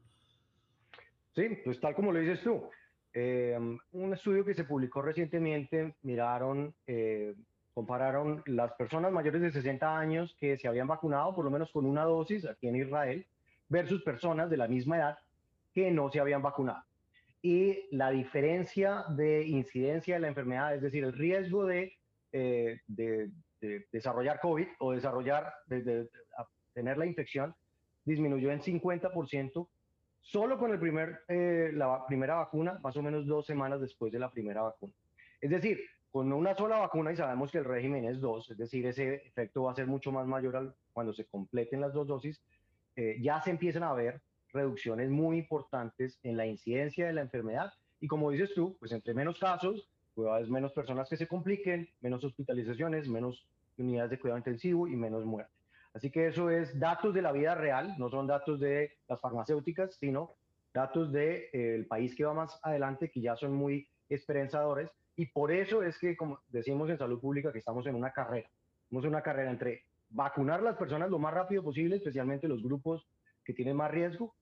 [1.35, 2.63] Sí, pues tal como lo dices tú.
[3.15, 3.59] Eh,
[3.93, 7.35] un estudio que se publicó recientemente, miraron, eh,
[7.75, 11.87] compararon las personas mayores de 60 años que se habían vacunado por lo menos con
[11.87, 13.27] una dosis aquí en Israel
[13.69, 15.19] versus personas de la misma edad
[15.75, 16.85] que no se habían vacunado
[17.43, 21.93] y la diferencia de incidencia de la enfermedad, es decir, el riesgo de,
[22.31, 23.31] eh, de,
[23.93, 26.09] desarrollar COVID o desarrollar, de,
[26.73, 27.55] tener la infección,
[28.05, 29.69] disminuyó en 50%
[30.21, 34.21] solo con el primer, eh, la primera vacuna, más o menos dos semanas después de
[34.21, 34.93] la primera vacuna.
[35.41, 38.87] Es decir, con una sola vacuna y sabemos que el régimen es dos, es decir,
[38.87, 42.41] ese efecto va a ser mucho más mayor cuando se completen las dos dosis,
[42.95, 44.21] eh, ya se empiezan a ver
[44.53, 47.73] reducciones muy importantes en la incidencia de la enfermedad.
[48.01, 52.25] Y como dices tú, pues entre menos casos, pues menos personas que se compliquen, menos
[52.25, 53.47] hospitalizaciones, menos
[53.79, 55.53] unidades de cuidado intensivo y menos muerte.
[55.95, 59.95] Así que eso es datos de la vida real, no son datos de las farmacéuticas,
[59.97, 60.33] sino
[60.73, 64.91] datos del de, eh, país que va más adelante, que ya son muy esperanzadores.
[65.17, 68.49] Y por eso es que, como decimos en salud pública, que estamos en una carrera.
[68.85, 72.63] Estamos en una carrera entre vacunar a las personas lo más rápido posible, especialmente los
[72.63, 73.07] grupos
[73.45, 74.35] que tienen más riesgo,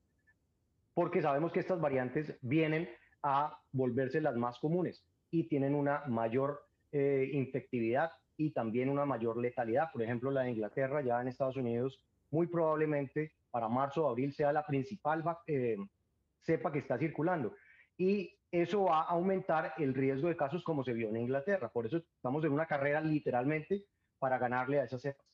[0.95, 2.89] porque sabemos que estas variantes vienen
[3.23, 9.37] a volverse las más comunes y tienen una mayor eh, infectividad y también una mayor
[9.37, 9.93] letalidad.
[9.93, 14.33] Por ejemplo, la de Inglaterra, ya en Estados Unidos, muy probablemente para marzo o abril
[14.33, 15.77] sea la principal eh,
[16.43, 17.55] cepa que está circulando.
[17.97, 21.69] Y eso va a aumentar el riesgo de casos como se vio en Inglaterra.
[21.69, 23.85] Por eso estamos en una carrera literalmente
[24.19, 25.30] para ganarle a esas cepas.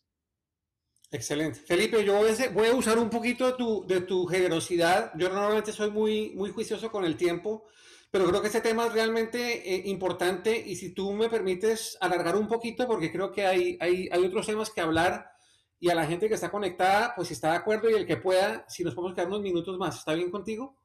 [1.10, 1.60] Excelente.
[1.60, 2.20] Felipe, yo
[2.52, 5.12] voy a usar un poquito de tu, de tu generosidad.
[5.16, 7.64] Yo normalmente soy muy, muy juicioso con el tiempo,
[8.10, 12.36] pero creo que este tema es realmente eh, importante y si tú me permites alargar
[12.36, 15.30] un poquito, porque creo que hay, hay, hay otros temas que hablar
[15.78, 18.64] y a la gente que está conectada, pues está de acuerdo y el que pueda,
[18.68, 20.76] si nos podemos quedar unos minutos más, ¿está bien contigo?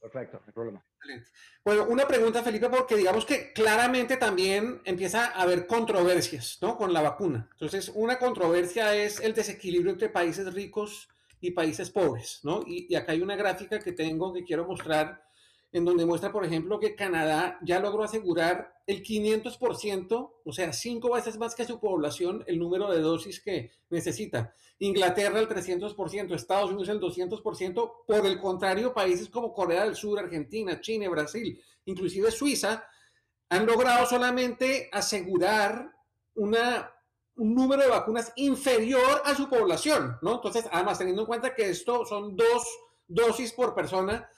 [0.00, 0.84] Perfecto, no hay problema.
[1.64, 6.76] Bueno, una pregunta, Felipe, porque digamos que claramente también empieza a haber controversias, ¿no?
[6.76, 7.48] Con la vacuna.
[7.52, 11.08] Entonces, una controversia es el desequilibrio entre países ricos
[11.40, 12.62] y países pobres, ¿no?
[12.66, 15.27] Y acá hay una gráfica que tengo que quiero mostrar
[15.72, 21.12] en donde muestra, por ejemplo, que Canadá ya logró asegurar el 500%, o sea, cinco
[21.12, 24.54] veces más que su población, el número de dosis que necesita.
[24.78, 27.92] Inglaterra el 300%, Estados Unidos el 200%.
[28.06, 32.84] Por el contrario, países como Corea del Sur, Argentina, China, Brasil, inclusive Suiza,
[33.50, 35.92] han logrado solamente asegurar
[36.34, 36.90] una,
[37.36, 40.36] un número de vacunas inferior a su población, ¿no?
[40.36, 42.64] Entonces, además, teniendo en cuenta que esto son dos
[43.06, 44.30] dosis por persona,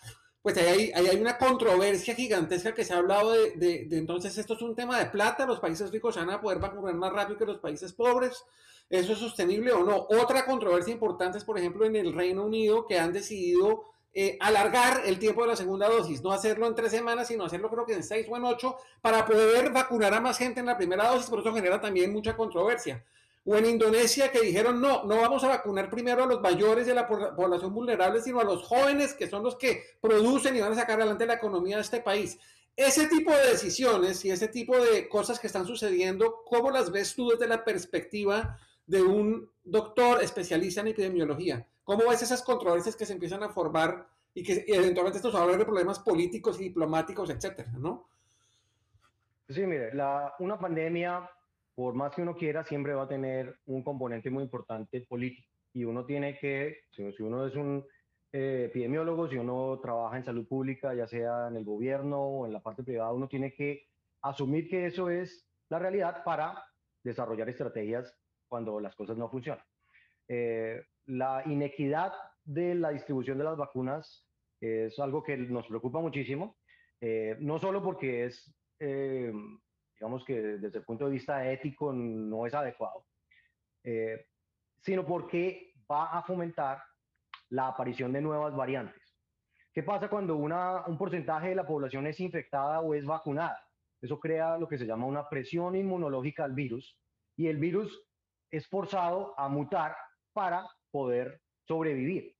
[0.42, 4.36] pues ahí hay, hay, una controversia gigantesca que se ha hablado de, de, de, entonces
[4.38, 7.38] esto es un tema de plata, los países ricos van a poder vacunar más rápido
[7.38, 8.44] que los países pobres,
[8.88, 10.06] ¿eso es sostenible o no?
[10.08, 15.02] Otra controversia importante es, por ejemplo, en el Reino Unido que han decidido eh, alargar
[15.04, 17.94] el tiempo de la segunda dosis, no hacerlo en tres semanas, sino hacerlo creo que
[17.94, 21.28] en seis o en ocho, para poder vacunar a más gente en la primera dosis,
[21.28, 23.04] por eso genera también mucha controversia
[23.44, 26.94] o en Indonesia que dijeron no, no vamos a vacunar primero a los mayores de
[26.94, 30.76] la población vulnerable, sino a los jóvenes que son los que producen y van a
[30.76, 32.38] sacar adelante la economía de este país.
[32.76, 37.14] Ese tipo de decisiones y ese tipo de cosas que están sucediendo, ¿cómo las ves
[37.14, 41.66] tú desde la perspectiva de un doctor especialista en epidemiología?
[41.84, 45.64] ¿Cómo ves esas controversias que se empiezan a formar y que eventualmente estos hablan de
[45.64, 48.08] problemas políticos y diplomáticos, etcétera, ¿no?
[49.48, 51.28] Sí, mire, la, una pandemia
[51.80, 55.48] por más que uno quiera, siempre va a tener un componente muy importante político.
[55.72, 57.86] Y uno tiene que, si, uno es un
[58.34, 62.52] eh, epidemiólogo, si uno trabaja en salud pública, ya sea en el gobierno o en
[62.52, 63.86] la parte privada, uno tiene que
[64.20, 66.62] asumir que eso es la realidad para
[67.02, 68.14] desarrollar estrategias
[68.46, 69.64] cuando las cosas no funcionan.
[70.28, 72.12] Eh, la inequidad
[72.44, 74.28] de la distribución de las vacunas
[74.60, 76.58] es algo que nos preocupa muchísimo,
[77.00, 78.54] eh, no solo porque es
[80.00, 83.04] digamos que desde el punto de vista ético no es adecuado,
[83.84, 84.28] eh,
[84.80, 86.82] sino porque va a fomentar
[87.50, 89.02] la aparición de nuevas variantes.
[89.74, 93.62] ¿Qué pasa cuando una, un porcentaje de la población es infectada o es vacunada?
[94.00, 96.98] Eso crea lo que se llama una presión inmunológica al virus
[97.36, 98.02] y el virus
[98.50, 99.94] es forzado a mutar
[100.32, 102.34] para poder sobrevivir.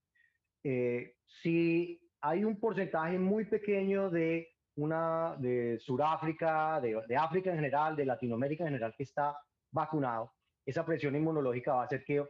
[0.64, 4.49] Eh, si hay un porcentaje muy pequeño de
[4.81, 9.37] una de Sudáfrica, de, de, África en general, de Latinoamérica en general que está
[9.71, 10.33] vacunado,
[10.64, 12.25] esa presión inmunológica va a hacer que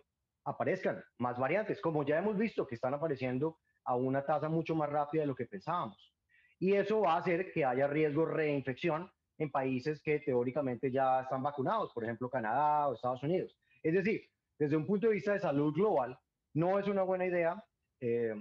[0.45, 4.91] aparezcan más variantes, como ya hemos visto que están apareciendo a una tasa mucho más
[4.91, 6.13] rápida de lo que pensábamos.
[6.59, 11.23] Y eso va a hacer que haya riesgo de reinfección en países que teóricamente ya
[11.23, 13.57] están vacunados, por ejemplo Canadá o Estados Unidos.
[13.83, 14.23] Es decir,
[14.59, 16.19] desde un punto de vista de salud global,
[16.55, 17.63] no es una buena idea
[18.01, 18.35] eh,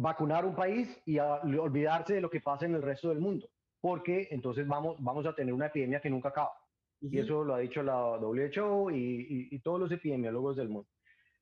[0.00, 3.48] vacunar un país y olvidarse de lo que pasa en el resto del mundo,
[3.80, 6.52] porque entonces vamos, vamos a tener una epidemia que nunca acaba.
[7.02, 10.88] Y eso lo ha dicho la WHO y, todos los epidemiólogos del mundo.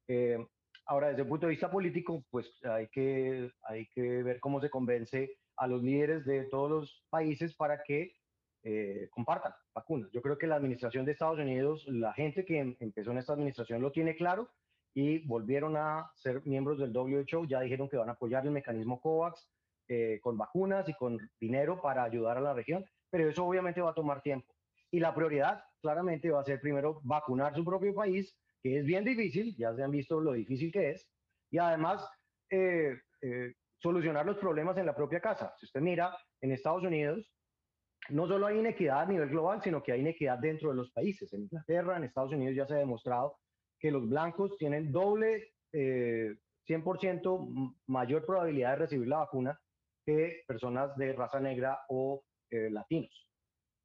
[0.08, 0.38] Eh,
[0.86, 4.70] ahora, desde el punto de vista político, pues hay que, hay que ver cómo se
[4.70, 8.16] convence a los líderes de todos los países para que
[8.64, 10.10] eh, compartan vacunas.
[10.12, 13.34] Yo creo que la administración de Estados Unidos, la gente que em, empezó en esta
[13.34, 14.48] administración lo tiene claro
[14.94, 19.00] y volvieron a ser miembros del WHO, ya dijeron que van a apoyar el mecanismo
[19.00, 19.48] COVAX
[19.88, 23.90] eh, con vacunas y con dinero para ayudar a la región, pero eso obviamente va
[23.90, 24.54] a tomar tiempo.
[24.90, 29.04] Y la prioridad claramente va a ser primero vacunar su propio país, que es bien
[29.04, 31.08] difícil, ya se han visto lo difícil que es,
[31.50, 32.08] y además
[32.50, 35.54] eh, eh, solucionar los problemas en la propia casa.
[35.58, 37.30] Si usted mira, en Estados Unidos
[38.10, 41.32] no solo hay inequidad a nivel global, sino que hay inequidad dentro de los países.
[41.32, 43.36] En Inglaterra, en Estados Unidos ya se ha demostrado
[43.78, 45.72] que los blancos tienen doble, 100%
[46.68, 49.60] eh, mayor probabilidad de recibir la vacuna
[50.04, 53.28] que personas de raza negra o latinos.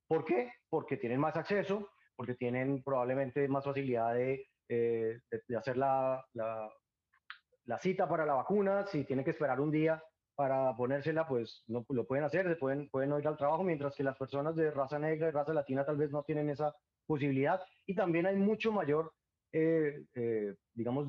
[0.08, 0.54] ¿Por qué?
[0.70, 5.20] Porque tienen más acceso, porque tienen probablemente más facilidad de, eh,
[5.58, 8.86] hacer la, la, cita para la vacuna.
[8.86, 10.02] Si tienen que esperar un día
[10.36, 14.04] para ponérsela, pues no lo pueden hacer, se pueden, pueden ir al trabajo, mientras que
[14.04, 16.76] las personas de raza negra y raza latina tal vez no tienen esa
[17.06, 17.62] posibilidad.
[17.86, 19.12] Y también hay mucho mayor,
[19.54, 21.08] eh, eh, digamos,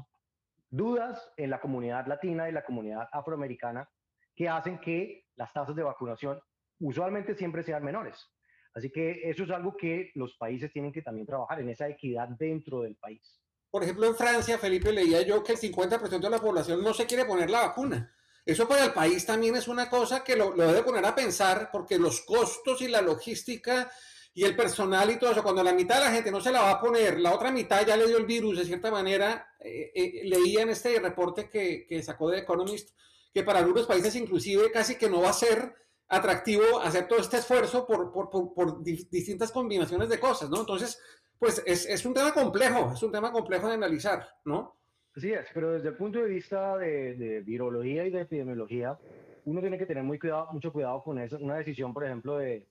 [0.71, 3.89] dudas en la comunidad latina y la comunidad afroamericana
[4.35, 6.41] que hacen que las tasas de vacunación
[6.81, 8.29] usualmente siempre sean menores.
[8.75, 12.29] Así que eso es algo que los países tienen que también trabajar en esa equidad
[12.29, 13.41] dentro del país.
[13.71, 17.07] Por ejemplo, en Francia, Felipe, leía yo que el 50% de la población no se
[17.07, 18.15] quiere poner la vacuna.
[18.45, 21.99] Eso para el país también es una cosa que lo, debe poner a pensar porque
[21.99, 23.91] los costos y la logística
[24.37, 26.61] y el personal y todo eso, cuando la mitad de la gente no se la
[26.61, 29.93] va a poner, la otra mitad ya le dio el virus de cierta manera, eh,
[29.95, 32.91] eh, leía en este reporte que, que sacó de Economist
[33.33, 35.75] que para algunos países inclusive casi que no va a ser
[36.09, 40.61] atractivo hacer todo este esfuerzo por, por, por, distintas combinaciones de cosas, ¿no?
[40.61, 41.01] Entonces,
[41.39, 44.77] pues es, es, un tema complejo, es un tema complejo de analizar, ¿no?
[45.17, 48.99] Así es, pero desde el punto de vista de, de virología y de epidemiología,
[49.45, 51.39] uno tiene que tener muy cuidado, mucho cuidado con eso.
[51.41, 52.67] Una decisión, por ejemplo, de,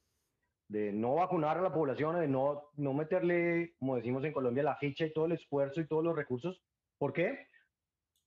[0.67, 4.78] de no vacunar a la población, de no, no meterle, como decimos en Colombia, la
[4.78, 6.62] ficha y todo el esfuerzo y todos los recursos.
[6.97, 7.47] ¿Por qué?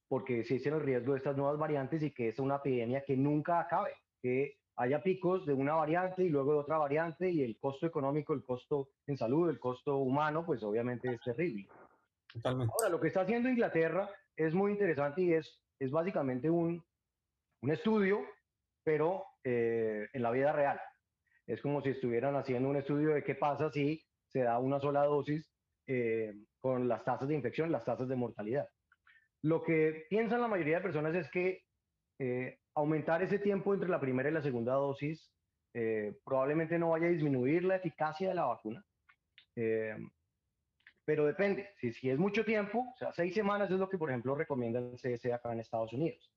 [0.08, 3.60] Porque existe el riesgo de estas nuevas variantes y que es una epidemia que nunca
[3.60, 3.90] acabe,
[4.22, 8.34] que haya picos de una variante y luego de otra variante y el costo económico,
[8.34, 11.66] el costo en salud, el costo humano, pues obviamente es terrible.
[12.44, 16.84] Ahora, lo que está haciendo Inglaterra es muy interesante y es, es básicamente un,
[17.62, 18.20] un estudio,
[18.84, 20.78] pero eh, en la vida real.
[21.46, 25.04] Es como si estuvieran haciendo un estudio de qué pasa si se da una sola
[25.04, 25.48] dosis
[25.86, 28.68] eh, con las tasas de infección, las tasas de mortalidad.
[29.42, 31.62] Lo que piensan la mayoría de personas es que
[32.18, 35.30] eh, aumentar ese tiempo entre la primera y la segunda dosis
[35.74, 38.84] eh, probablemente no vaya a disminuir la eficacia de la vacuna.
[41.04, 44.10] Pero depende, si, si, es mucho tiempo, o sea, seis semanas es lo que, por
[44.10, 46.30] ejemplo, recomienda el CDC acá en Estados Unidos.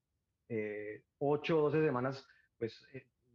[1.18, 2.24] Ocho o doce semanas,
[2.60, 2.80] pues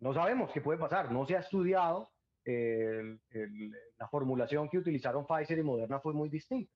[0.05, 2.11] no sabemos qué puede pasar, no se ha estudiado,
[2.45, 6.71] la formulación que utilizaron Pfizer y Moderna fue muy distinta.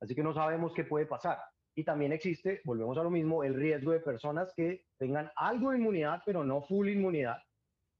[0.00, 1.38] Así que no sabemos qué puede pasar.
[1.74, 5.76] Y también existe, volvemos a lo mismo, el riesgo de personas que tengan algo de
[5.76, 7.36] inmunidad, pero no full inmunidad,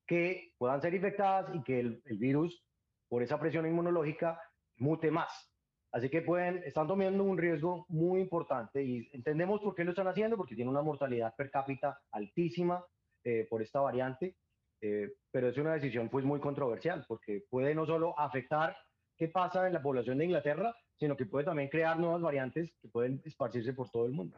[0.07, 2.64] que puedan ser infectadas y que el, virus,
[3.11, 4.40] por esa presión inmunológica,
[4.79, 5.53] mute más.
[5.92, 10.09] Así que pueden, están tomando un riesgo muy importante y entendemos por qué lo están
[10.09, 12.83] haciendo, porque tiene una mortalidad per cápita altísima
[13.23, 14.35] eh, por esta variante,
[14.80, 18.77] eh, pero es una decisión pues muy controversial, porque puede no solo afectar
[19.16, 22.88] qué pasa en la población de Inglaterra, sino que puede también crear nuevas variantes que
[22.88, 24.37] pueden esparcirse por todo el mundo.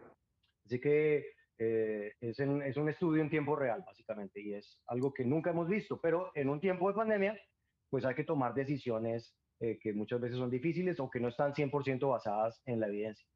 [0.64, 5.24] Así que eh, es, es, un estudio en tiempo real, básicamente, y es algo que
[5.24, 7.40] nunca hemos visto, pero en un tiempo de pandemia,
[7.90, 11.52] pues hay que tomar decisiones eh, que muchas veces son difíciles o que no están
[11.52, 13.26] 100% basadas en la evidencia.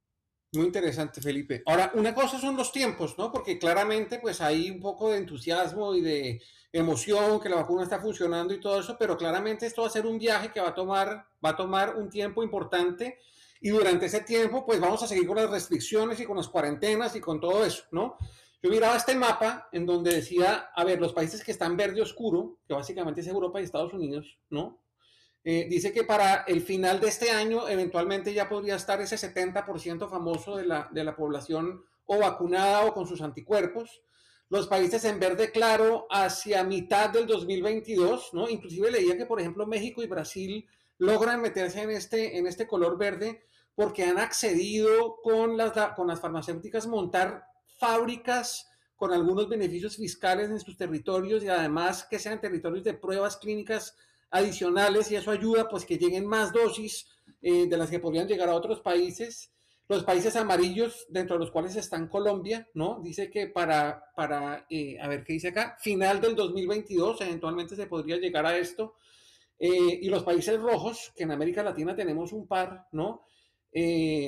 [0.55, 1.63] Muy interesante, Felipe.
[1.65, 3.33] Ahora, una cosa son los tiempos, ¿no?
[3.33, 7.99] Porque claramente, pues hay un poco de entusiasmo y de emoción que la vacuna está
[7.99, 10.75] funcionando y todo eso, pero claramente esto va a ser un viaje que va a
[10.75, 13.19] tomar, va a tomar un tiempo importante
[13.63, 17.17] y durante ese tiempo, pues vamos a seguir con las restricciones y con las cuarentenas
[17.17, 18.19] y con todo eso, ¿no?
[18.63, 22.59] Yo miraba este mapa en donde decía, a ver, los países que están verde oscuro,
[22.67, 24.83] que básicamente es Europa y Estados Unidos, ¿no?
[25.45, 30.09] Eh, dice que para el final de este año eventualmente ya podría estar ese 70%
[30.09, 34.03] famoso de la, de la población o vacunada o con sus anticuerpos.
[34.49, 38.49] Los países en verde claro hacia mitad del 2022, ¿no?
[38.49, 40.69] Inclusive leía que, por ejemplo, México y Brasil
[40.99, 43.43] logran meterse en este, en este color verde
[43.75, 47.47] porque han accedido con las, con las farmacéuticas montar
[47.79, 53.37] fábricas con algunos beneficios fiscales en sus territorios y además que sean territorios de pruebas
[53.37, 53.97] clínicas
[54.33, 57.07] adicionales y eso ayuda pues que lleguen más dosis
[57.41, 59.53] eh, de las que podrían llegar a otros países.
[59.89, 63.01] Los países amarillos, dentro de los cuales están Colombia, ¿no?
[63.03, 67.87] Dice que para, para eh, a ver qué dice acá, final del 2022 eventualmente se
[67.87, 68.95] podría llegar a esto.
[69.59, 73.23] Eh, y los países rojos, que en América Latina tenemos un par, ¿no?
[73.75, 74.27] y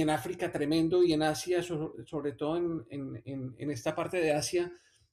[0.00, 4.72] en África tremendo y en Asia, sobre, todo en, en, en esta parte de Asia,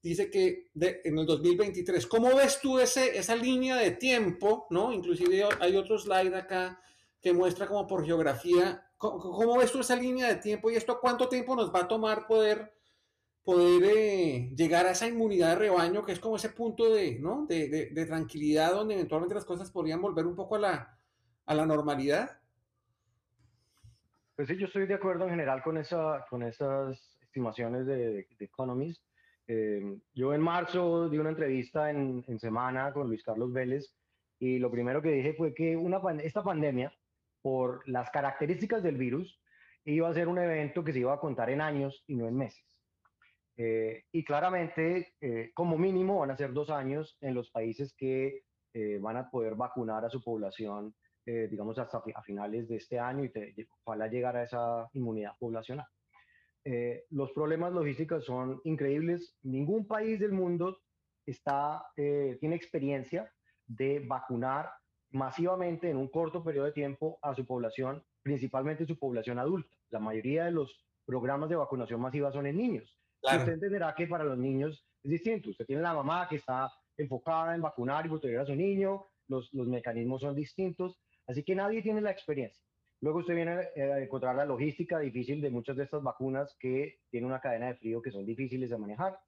[0.10, 4.68] dice que en el 2023, ¿cómo ves tú ese, esa línea de tiempo?
[4.70, 4.94] ¿no?
[4.94, 6.80] Inclusive hay otro slide acá
[7.20, 11.28] que muestra como por geografía, ¿cómo, ves tú esa línea de tiempo y esto cuánto
[11.28, 12.72] tiempo nos va a tomar poder,
[13.44, 17.48] poder eh, llegar a esa inmunidad de rebaño, que es como ese punto de, ¿no?
[17.48, 21.00] de, de, tranquilidad donde eventualmente las cosas podrían volver un poco a la,
[21.48, 22.40] a la normalidad?
[24.36, 28.46] Pues sí, yo estoy de acuerdo en general con, esa, con esas estimaciones de, de
[28.46, 29.02] Economist.
[29.48, 33.94] Eh, yo en marzo di una entrevista en, Semana con Luis Carlos Vélez
[34.40, 35.80] y lo primero que dije fue que
[36.24, 36.94] esta pandemia,
[37.42, 39.40] por las características del virus,
[39.86, 42.36] iba a ser un evento que se iba a contar en años y no en
[42.36, 42.66] meses.
[43.58, 48.44] Eh, y claramente, eh, como mínimo, van a ser dos años en los países que
[49.00, 50.94] van a poder vacunar a su población,
[51.26, 55.88] digamos, hasta a finales de este año y te, ojalá llegar a esa inmunidad poblacional.
[56.66, 59.38] Eh, los problemas logísticos son increíbles.
[59.44, 60.80] Ningún país del mundo
[61.26, 63.32] está, eh, tiene experiencia
[63.68, 64.72] de vacunar
[65.12, 69.78] masivamente en un corto periodo de tiempo a su población, principalmente su población adulta.
[69.92, 73.00] La mayoría de los programas de vacunación masiva son en niños.
[73.22, 75.52] Usted entenderá que para los niños es distinto.
[75.52, 79.54] Usted tiene la mamá que está enfocada en vacunar y proteger a su niño, los,
[79.54, 82.64] los mecanismos son distintos, así que nadie tiene la experiencia.
[83.06, 87.02] Luego usted viene eh, a encontrar la logística difícil de muchas de estas vacunas que
[87.12, 89.20] tienen una cadena de frío que son difíciles de manejar,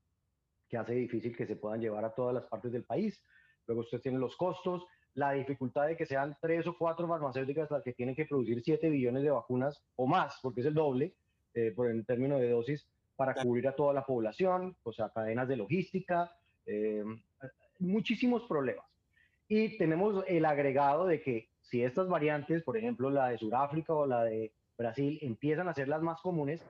[0.68, 3.24] que hace difícil que se puedan llevar a todas las partes del país.
[3.68, 7.84] Luego usted tiene los costos, la dificultad de que sean tres o cuatro farmacéuticas las
[7.84, 11.14] que tienen que producir 7 billones de vacunas o más, porque es el doble
[11.54, 15.48] eh, por el término de dosis, para cubrir a toda la población, o sea, cadenas
[15.48, 16.32] de logística,
[16.66, 17.04] eh,
[17.78, 18.88] muchísimos problemas.
[19.48, 24.06] Y tenemos el agregado de que si estas variantes, por ejemplo la de Sudáfrica o
[24.06, 26.62] la de Brasil, empiezan a ser las más comunes,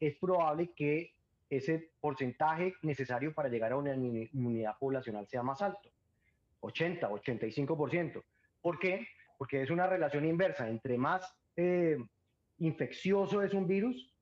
[0.00, 1.12] es probable que
[1.50, 5.90] ese porcentaje necesario para llegar a una inmunidad poblacional sea más alto,
[6.60, 8.22] 80, 85%.
[8.60, 9.06] ¿Por qué?
[9.38, 10.68] Porque es una relación inversa.
[10.68, 11.98] Entre más eh,
[12.58, 14.12] infeccioso es un virus,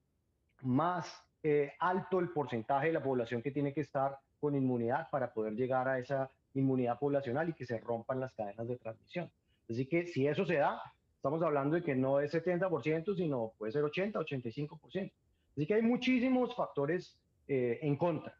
[0.63, 5.33] más eh, alto el porcentaje de la población que tiene que estar con inmunidad para
[5.33, 9.31] poder llegar a esa inmunidad poblacional y que se rompan las cadenas de transmisión.
[9.73, 10.81] Así que si eso se da,
[11.17, 15.13] estamos hablando de que no es 70%, sino puede ser 80, 85%.
[15.53, 17.19] Así que hay muchísimos factores
[17.49, 18.35] eh, en contra.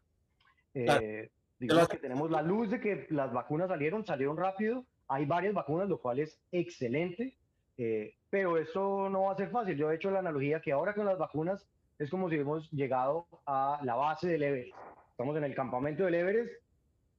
[0.73, 1.29] Eh,
[1.59, 4.85] digamos que tenemos la luz de que las vacunas salieron, salieron rápido.
[5.07, 7.35] Hay varias vacunas, lo cual es excelente.
[7.77, 9.75] Eh, pero eso no va a ser fácil.
[9.75, 11.67] Yo he hecho la analogía que ahora con las vacunas
[11.99, 14.75] es como si hemos llegado a la base del Everest.
[15.11, 16.51] Estamos en el campamento del Everest,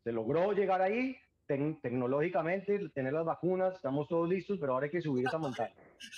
[0.03, 5.01] se logró llegar ahí, tecnológicamente, tener las vacunas, estamos todos listos, pero ahora hay que
[5.01, 5.75] subir esa montaña.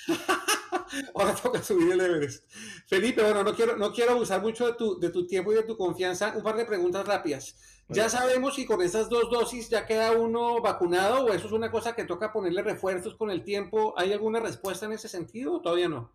[1.14, 2.50] ahora toca subir el Everest.
[2.86, 5.62] Felipe, bueno, no quiero, no quiero abusar mucho de tu, de tu tiempo y de
[5.64, 6.32] tu confianza.
[6.36, 7.82] Un par de preguntas rápidas.
[7.88, 11.70] ¿Ya sabemos si con esas dos dosis ya queda uno vacunado o eso es una
[11.70, 13.94] cosa que toca ponerle refuerzos con el tiempo?
[13.96, 16.12] ¿Hay alguna respuesta en ese sentido o todavía no?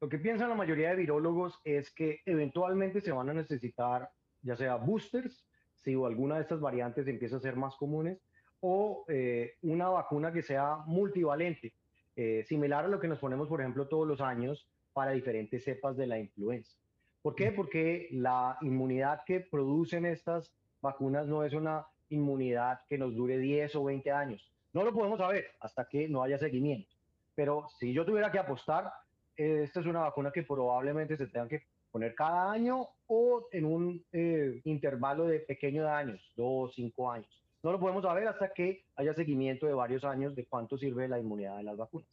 [0.00, 4.10] Lo que piensan la mayoría de virólogos es que eventualmente se van a necesitar
[4.40, 5.44] ya sea boosters
[5.82, 8.18] si alguna de estas variantes empieza a ser más comunes,
[8.60, 11.72] o eh, una vacuna que sea multivalente,
[12.14, 15.96] eh, similar a lo que nos ponemos, por ejemplo, todos los años para diferentes cepas
[15.96, 16.76] de la influenza.
[17.22, 17.52] ¿Por qué?
[17.52, 23.74] Porque la inmunidad que producen estas vacunas no es una inmunidad que nos dure 10
[23.76, 24.52] o 20 años.
[24.72, 26.90] No lo podemos saber hasta que no haya seguimiento.
[27.34, 28.92] Pero si yo tuviera que apostar,
[29.36, 31.62] esta es una vacuna que probablemente se tenga que
[31.92, 37.28] poner cada año o en un eh, intervalo de pequeño de años, dos, cinco años.
[37.62, 41.20] No lo podemos saber hasta que haya seguimiento de varios años de cuánto sirve la
[41.20, 42.08] inmunidad de las vacunas.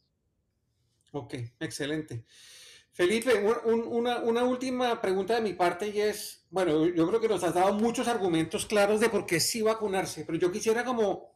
[1.12, 2.24] Ok, excelente.
[2.92, 3.32] Felipe,
[3.64, 7.54] una, una, última pregunta de mi parte y es, bueno, yo creo que nos has
[7.54, 11.30] dado muchos argumentos claros de por qué sí vacunarse, pero yo quisiera como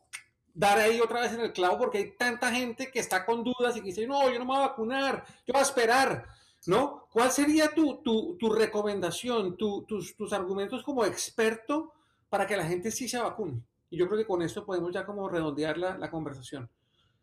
[0.53, 3.76] dar ahí otra vez en el clavo porque hay tanta gente que está con dudas
[3.76, 6.28] y que dice, no, yo no me voy a vacunar, yo voy a esperar,
[6.66, 7.06] ¿no?
[7.12, 11.92] ¿Cuál sería tu, tu, tu recomendación, tu, tus, tus argumentos como experto
[12.28, 13.60] para que la gente sí se vacune?
[13.90, 16.68] Y yo creo que con esto podemos ya como redondear la, la conversación.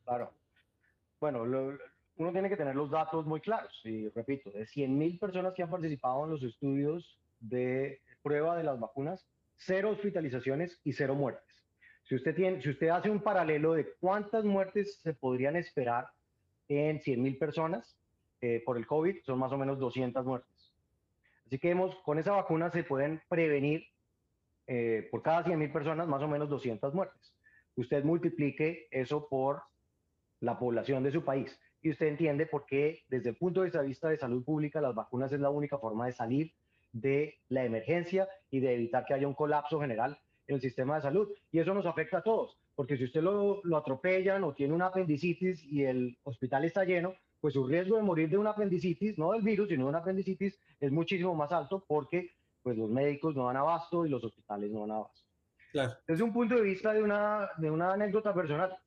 [0.05, 0.31] Claro.
[1.19, 3.73] Bueno, uno tiene que tener los datos muy claros.
[3.83, 8.79] Y repito, de 100.000 personas que han participado en los estudios de prueba de las
[8.79, 9.25] vacunas,
[9.57, 11.43] cero hospitalizaciones y cero muertes.
[12.03, 16.09] Si usted, tiene, si usted hace un paralelo de cuántas muertes se podrían esperar
[16.67, 17.97] en 100.000 personas
[18.41, 20.73] eh, por el COVID, son más o menos 200 muertes.
[21.45, 23.85] Así que hemos, con esa vacuna se pueden prevenir
[24.67, 27.35] eh, por cada 100.000 personas más o menos 200 muertes.
[27.75, 29.61] Usted multiplique eso por
[30.39, 34.09] la población de su país y usted entiende por qué desde el punto de vista
[34.09, 36.53] de salud pública las vacunas es la única forma de salir
[36.93, 41.01] de la emergencia y de evitar que haya un colapso general en el sistema de
[41.01, 41.29] salud.
[41.51, 44.87] Y eso nos afecta a todos, porque si usted lo, lo atropellan o tiene una
[44.87, 49.31] apendicitis y el hospital está lleno, pues su riesgo de morir de una apendicitis, no
[49.31, 52.31] del virus, sino de una apendicitis, es muchísimo más alto porque
[52.61, 55.21] pues, los médicos no dan abasto y los hospitales no dan abasto.
[56.07, 58.77] Desde un punto de vista de una, de una anécdota personal,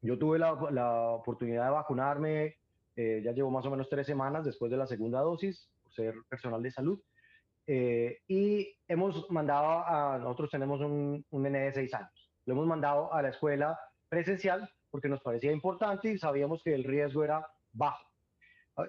[0.00, 2.56] yo tuve la, la oportunidad de vacunarme,
[2.96, 6.14] eh, ya llevo más o menos tres semanas después de la segunda dosis, por ser
[6.28, 7.00] personal de salud.
[7.66, 12.66] Eh, y hemos mandado a, nosotros tenemos un, un nene de seis años, lo hemos
[12.66, 13.78] mandado a la escuela
[14.08, 18.04] presencial porque nos parecía importante y sabíamos que el riesgo era bajo.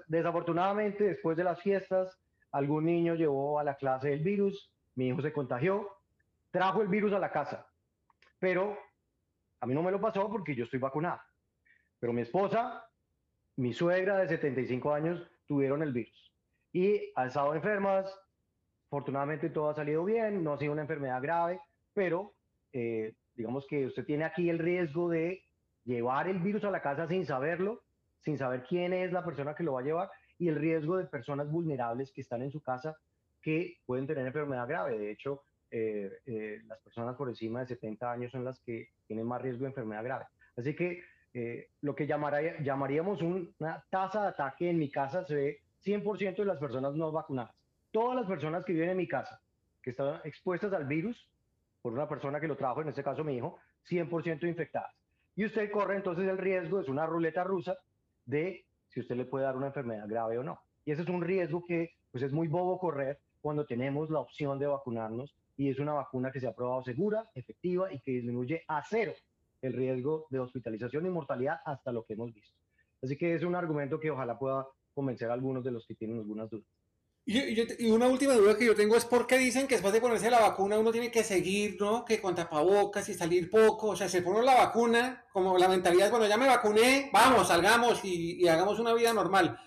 [0.07, 2.17] Desafortunadamente, después de las fiestas,
[2.51, 5.89] algún niño llevó a la clase el virus, mi hijo se contagió,
[6.51, 7.67] trajo el virus a la casa,
[8.39, 8.77] pero
[9.59, 11.19] a mí no me lo pasó porque yo estoy vacunado.
[11.99, 12.85] Pero mi esposa,
[13.57, 16.33] mi suegra de 75 años tuvieron el virus
[16.71, 18.05] y han estado enfermas.
[18.87, 21.59] Afortunadamente todo ha salido bien, no ha sido una enfermedad grave,
[21.93, 22.33] pero
[22.73, 25.43] eh, digamos que usted tiene aquí el riesgo de
[25.85, 27.84] llevar el virus a la casa sin saberlo,
[28.25, 30.09] sin saber quién es la persona que lo va a llevar
[30.39, 32.97] y el riesgo de personas vulnerables que están en su casa
[33.41, 34.97] que pueden tener enfermedad grave.
[34.97, 39.27] De hecho, eh, eh, las personas por encima de 70 años son las que tienen
[39.27, 40.25] más riesgo de enfermedad grave.
[40.57, 41.03] Así que
[41.33, 46.45] eh, lo que llamaríamos una tasa de ataque en mi casa se ve 100% de
[46.45, 47.53] las personas no vacunadas.
[47.91, 49.39] Todas las personas que viven en mi casa,
[49.83, 51.29] que están expuestas al virus
[51.81, 54.91] por una persona que lo trajo, en este caso mi hijo, 100% infectadas.
[55.35, 57.77] Y usted corre entonces el riesgo, es una ruleta rusa,
[58.25, 60.59] de si usted le puede dar una enfermedad grave o no.
[60.85, 64.57] Y ese es un riesgo que pues es muy bobo correr cuando tenemos la opción
[64.59, 68.63] de vacunarnos y es una vacuna que se ha probado segura, efectiva y que disminuye
[68.67, 69.13] a cero
[69.61, 72.57] el riesgo de hospitalización y mortalidad hasta lo que hemos visto.
[73.01, 76.17] Así que es un argumento que ojalá pueda convencer a algunos de los que tienen
[76.17, 76.67] algunas dudas.
[77.27, 80.29] Y, una última duda que yo tengo es por qué dicen que después de ponerse
[80.29, 82.05] la vacuna uno tiene que seguir, ¿no?
[82.05, 83.87] Que con tapabocas y salir poco.
[83.89, 88.05] O sea, se pone la vacuna, como la mentalidad, bueno, ya me vacuné, vamos, salgamos
[88.05, 89.59] y, y hagamos una vida normal.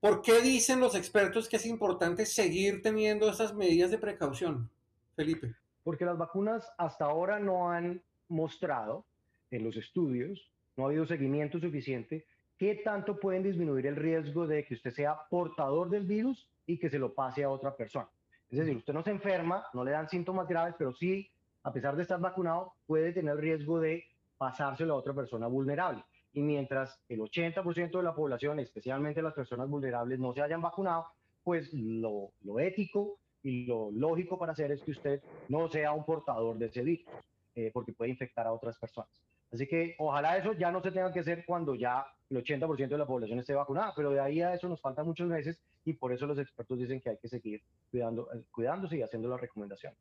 [0.00, 4.70] ¿Por qué dicen los expertos que es importante seguir teniendo estas medidas de precaución?
[5.14, 5.54] Felipe.
[5.84, 9.04] Porque las vacunas hasta ahora no han mostrado
[9.50, 12.24] en los estudios, no ha habido seguimiento suficiente,
[12.56, 16.90] qué tanto pueden disminuir el riesgo de que usted sea portador del virus y que
[16.90, 18.08] se lo pase a otra persona.
[18.50, 21.30] Es decir, usted no se enferma, no le dan síntomas graves, pero sí,
[21.62, 24.04] a pesar de estar vacunado, puede tener riesgo de
[24.36, 26.04] pasárselo a otra persona vulnerable.
[26.34, 31.06] Y mientras el 80% de la población, especialmente las personas vulnerables, no se hayan vacunado,
[31.42, 36.04] pues lo, lo ético y lo lógico para hacer es que usted no sea un
[36.04, 37.06] portador de ese virus,
[37.54, 39.10] eh, porque puede infectar a otras personas.
[39.52, 42.98] Así que ojalá eso ya no se tenga que hacer cuando ya el 80% de
[42.98, 46.12] la población esté vacunada, pero de ahí a eso nos faltan muchos meses y por
[46.12, 49.98] eso los expertos dicen que hay que seguir cuidando, eh, cuidándose y haciendo las recomendaciones.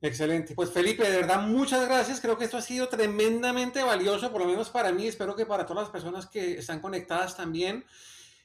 [0.00, 0.54] Excelente.
[0.56, 2.20] Pues Felipe, de verdad, muchas gracias.
[2.20, 5.64] Creo que esto ha sido tremendamente valioso, por lo menos para mí, espero que para
[5.64, 7.84] todas las personas que están conectadas también.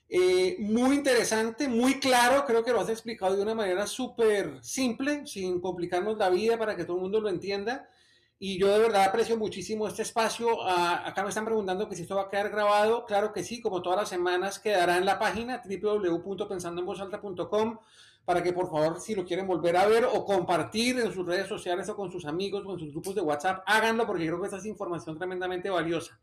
[0.09, 5.25] Eh, muy interesante, muy claro, creo que lo has explicado de una manera súper simple,
[5.25, 7.89] sin complicarnos la vida para que todo el mundo lo entienda.
[8.39, 10.61] Y yo de verdad aprecio muchísimo este espacio.
[10.61, 13.05] Ah, acá me están preguntando que si esto va a quedar grabado.
[13.05, 17.79] Claro que sí, como todas las semanas quedará en la página www.pensandoenvozalta.com
[18.27, 21.47] para que por favor si lo quieren volver a ver o compartir en sus redes
[21.47, 24.47] sociales o con sus amigos o en sus grupos de WhatsApp, háganlo porque creo que
[24.47, 26.19] esta es información tremendamente valiosa.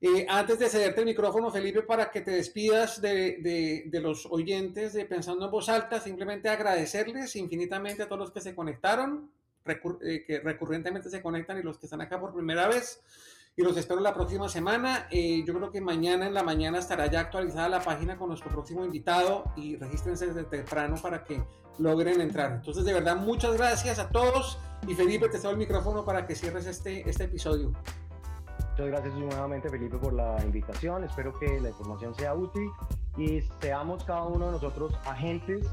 [0.00, 4.92] Eh, antes de cederte el micrófono, Felipe, para que te despidas de, de, los oyentes
[4.92, 9.28] de Pensando en Voz Alta, simplemente agradecerles infinitamente a todos los que se conectaron,
[9.66, 13.02] eh, que recurrentemente se conectan y los que están acá por primera vez.
[13.54, 15.08] Y los espero la próxima semana.
[15.10, 18.50] Eh, yo creo que mañana en la mañana estará ya actualizada la página con nuestro
[18.50, 21.42] próximo invitado y regístrense desde temprano para que
[21.78, 22.52] logren entrar.
[22.52, 26.34] Entonces, de verdad, muchas gracias a todos y Felipe, te cedo el micrófono para que
[26.34, 27.72] cierres este, este episodio.
[28.70, 32.70] Muchas gracias nuevamente Felipe por la invitación, espero que la información sea útil
[33.18, 35.66] y seamos cada uno de nosotros agentes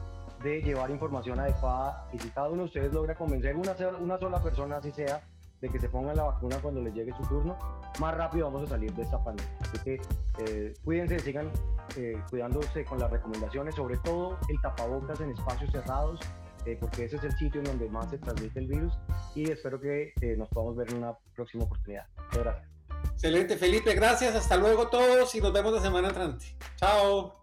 [0.43, 4.41] de llevar información adecuada y si cada uno de ustedes logra convencer una, una sola
[4.41, 5.21] persona, así sea,
[5.61, 7.57] de que se ponga la vacuna cuando les llegue su turno,
[7.99, 9.57] más rápido vamos a salir de esta pandemia.
[9.61, 10.01] Así que
[10.39, 11.51] eh, cuídense, sigan
[11.97, 16.19] eh, cuidándose con las recomendaciones, sobre todo el tapabocas en espacios cerrados,
[16.65, 18.93] eh, porque ese es el sitio en donde más se transmite el virus
[19.35, 22.05] y espero que nos podamos ver en una próxima oportunidad.
[22.17, 22.69] Muchas gracias.
[23.13, 24.35] Excelente, Felipe, gracias.
[24.35, 26.55] Hasta luego todos y nos vemos la semana entrante.
[26.77, 27.38] Chao.